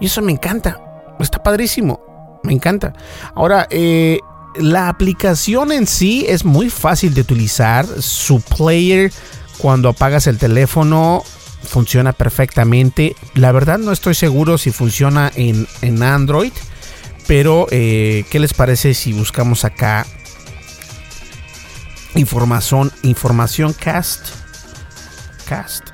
[0.00, 0.80] Y eso me encanta.
[1.18, 2.40] Está padrísimo.
[2.42, 2.92] Me encanta.
[3.34, 4.18] Ahora, eh,
[4.56, 7.86] la aplicación en sí es muy fácil de utilizar.
[7.86, 9.12] Su player,
[9.58, 11.22] cuando apagas el teléfono,
[11.62, 13.16] funciona perfectamente.
[13.34, 16.52] La verdad no estoy seguro si funciona en, en Android.
[17.26, 20.06] Pero, eh, ¿qué les parece si buscamos acá
[22.14, 24.28] información, información cast,
[25.46, 25.88] cast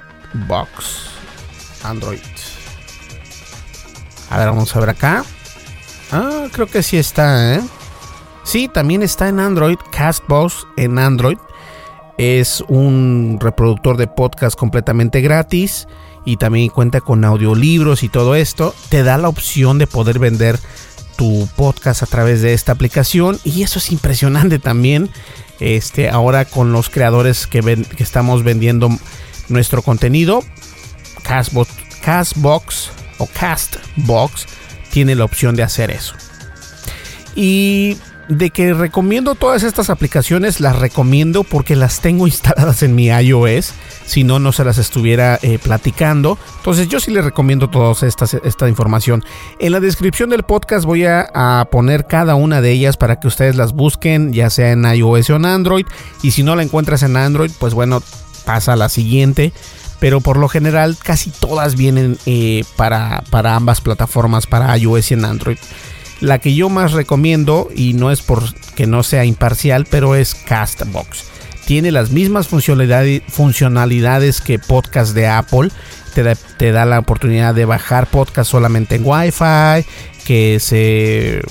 [0.49, 1.11] box,
[1.85, 2.40] Android?
[4.31, 5.25] A ver, vamos a ver acá.
[6.13, 7.61] Ah, creo que sí está, ¿eh?
[8.45, 11.37] Sí, también está en Android, Castbox en Android.
[12.17, 15.87] Es un reproductor de podcast completamente gratis
[16.25, 18.75] y también cuenta con audiolibros y todo esto.
[18.89, 20.59] Te da la opción de poder vender
[21.17, 25.11] tu podcast a través de esta aplicación y eso es impresionante también.
[25.61, 28.89] Este, ahora con los creadores que, estamos vendiendo
[29.49, 30.43] nuestro contenido,
[31.23, 32.91] Castbox
[33.21, 34.47] o Castbox
[34.91, 36.15] tiene la opción de hacer eso.
[37.35, 37.97] Y
[38.29, 43.75] de que recomiendo todas estas aplicaciones, las recomiendo porque las tengo instaladas en mi iOS
[44.07, 46.37] si no, no se las estuviera eh, platicando.
[46.57, 49.25] Entonces yo sí les recomiendo toda esta información.
[49.61, 53.29] En la descripción del podcast voy a, a, poner cada una de ellas para que
[53.29, 55.87] ustedes las busquen, ya sea en iOS o en Android.
[56.23, 58.03] Y si no la encuentras en Android, pues bueno,
[58.45, 59.53] pasa a la siguiente.
[60.01, 65.15] Pero por lo general casi todas vienen eh, para, para ambas plataformas, para iOS y
[65.15, 65.59] en Android.
[66.21, 71.31] La que yo más recomiendo, y no es porque no sea imparcial, pero es Castbox
[71.71, 75.71] tiene las mismas funcionalidades que podcast de Apple.
[76.57, 79.87] Te da, la oportunidad de bajar podcast solamente en Wi-Fi,
[80.25, 81.43] que se,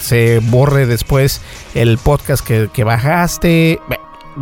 [0.00, 1.42] se borre después
[1.74, 3.78] el podcast que, bajaste.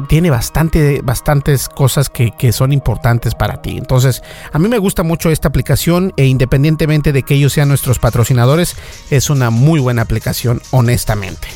[0.06, 3.76] Tiene bastante, bastantes cosas que, que, son importantes para ti.
[3.78, 4.22] Entonces,
[4.52, 8.76] a mí me gusta mucho esta aplicación e independientemente de que ellos sean nuestros patrocinadores,
[9.10, 11.48] es una muy buena aplicación, honestamente.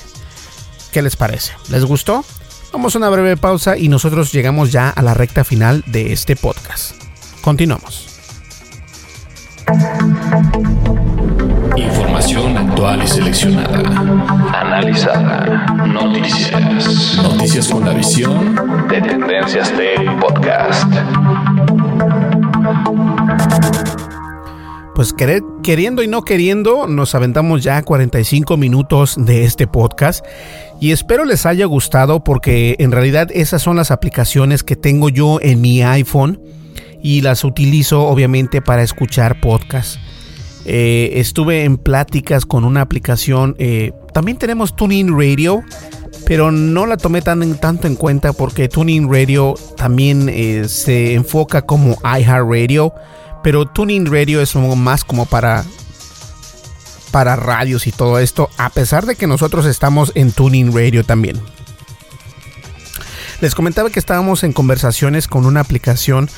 [0.93, 1.53] ¿Qué les parece?
[1.68, 2.24] ¿Les gustó?
[2.72, 6.36] Vamos a una breve pausa y nosotros llegamos ya a la recta final de este
[6.36, 6.95] podcast.
[7.43, 8.09] Continuamos.
[11.77, 13.79] Información actual y seleccionada.
[14.61, 15.66] Analizada.
[15.87, 17.16] Noticias.
[17.23, 20.93] Noticias con la visión de Tendencias Tech Podcast.
[24.95, 25.14] Pues
[25.62, 30.25] queriendo y no queriendo, nos aventamos ya 45 minutos de este podcast
[30.81, 35.39] y espero les haya gustado porque en realidad esas son las aplicaciones que tengo yo
[35.41, 36.41] en mi iPhone
[37.03, 39.97] y las utilizo obviamente para escuchar podcast.
[40.65, 45.63] Eh, estuve en pláticas con una aplicación, eh, también tenemos Tuning Radio,
[46.27, 51.63] pero no la tomé tan, tanto en cuenta porque Tuning Radio también eh, se enfoca
[51.63, 52.95] como iHeartRadio.
[53.43, 55.65] Pero Tuning Radio es más como para
[57.11, 61.39] para radios y todo esto, a pesar de que nosotros estamos en Tuning Radio también.
[63.43, 66.31] Les comentaba que estábamos en conversaciones con una aplicación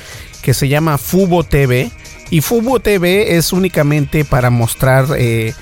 [0.45, 1.91] que se llama Fubo TV
[2.29, 5.55] y Fubo TV es únicamente para mostrar eh,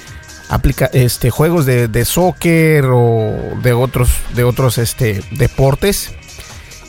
[0.93, 6.13] este, juegos de, de, soccer o de otros, de otros este, deportes.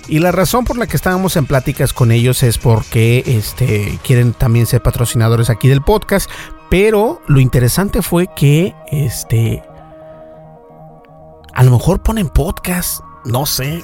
[0.07, 4.33] Y la razón por la que estábamos en pláticas con ellos es porque este, quieren
[4.33, 6.29] también ser patrocinadores aquí del podcast.
[6.71, 9.61] Pero lo interesante fue que este.
[11.53, 13.01] A lo mejor ponen podcast.
[13.23, 13.83] No sé.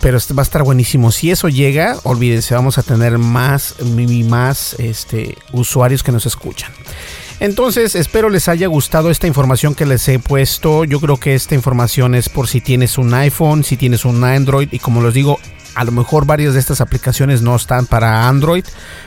[0.00, 1.10] Pero va a estar buenísimo.
[1.10, 6.72] Si eso llega, olvídense, vamos a tener más y más este, usuarios que nos escuchan.
[7.40, 10.84] Entonces, espero les haya gustado esta información que les he puesto.
[10.84, 14.68] Yo creo que esta información es por si tienes un iPhone, si tienes un Android
[14.72, 15.38] y como les digo,
[15.76, 18.64] a lo mejor varias de estas aplicaciones no están para Android,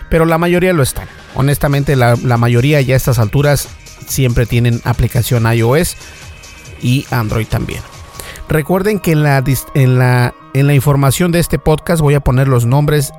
[0.09, 1.09] pero la mayoría lo están.
[1.35, 3.67] Honestamente, la, mayoría ya a estas alturas
[4.07, 5.97] siempre tienen aplicación iOS
[6.81, 7.81] y Android también.
[8.51, 9.41] Recuerden que en la,
[9.75, 13.13] en la, en la información de este podcast voy a poner los nombres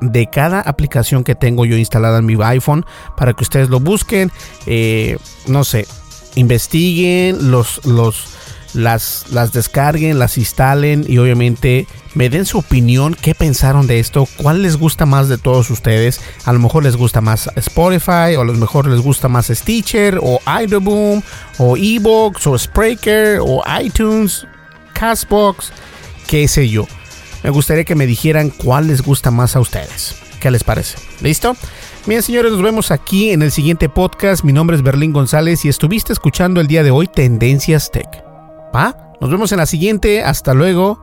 [0.00, 4.32] de cada aplicación que tengo yo instalada en mi iPhone para que ustedes lo busquen,
[4.64, 5.86] eh, no sé,
[6.34, 8.24] investiguen, los, los,
[8.72, 14.26] las, las descarguen, las instalen y obviamente me den su opinión, qué pensaron de esto,
[14.38, 16.22] cuál les gusta más de todos ustedes.
[16.46, 20.18] A lo mejor les gusta más Spotify, o a lo mejor les gusta más Stitcher,
[20.22, 21.20] o Idleboom,
[21.58, 24.46] o Ebox, o Spreaker, o iTunes,
[24.94, 25.72] Castbox,
[26.26, 26.86] qué sé yo.
[27.42, 30.16] Me gustaría que me dijeran cuál les gusta más a ustedes.
[30.40, 30.96] ¿Qué les parece?
[31.20, 31.56] ¿Listo?
[32.06, 34.44] Bien, señores, nos vemos aquí en el siguiente podcast.
[34.44, 38.08] Mi nombre es Berlín González y estuviste escuchando el día de hoy Tendencias Tech.
[38.74, 39.14] ¿Va?
[39.20, 40.22] Nos vemos en la siguiente.
[40.22, 40.98] Hasta luego.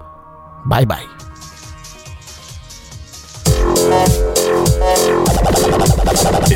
[0.65, 1.20] Bye bye.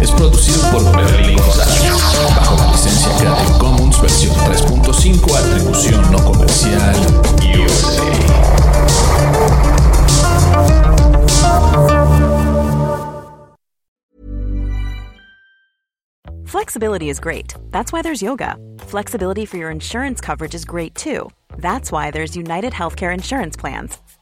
[0.00, 1.92] es producido por Berlín González
[2.36, 6.80] bajo la licencia Creative Commons versión 3.5 atribución no comercial.
[16.46, 17.54] Flexibility is great.
[17.70, 18.56] That's why there's yoga.
[18.80, 21.30] Flexibility for your insurance coverage is great too.
[21.58, 23.98] That's why there's United Healthcare Insurance Plans.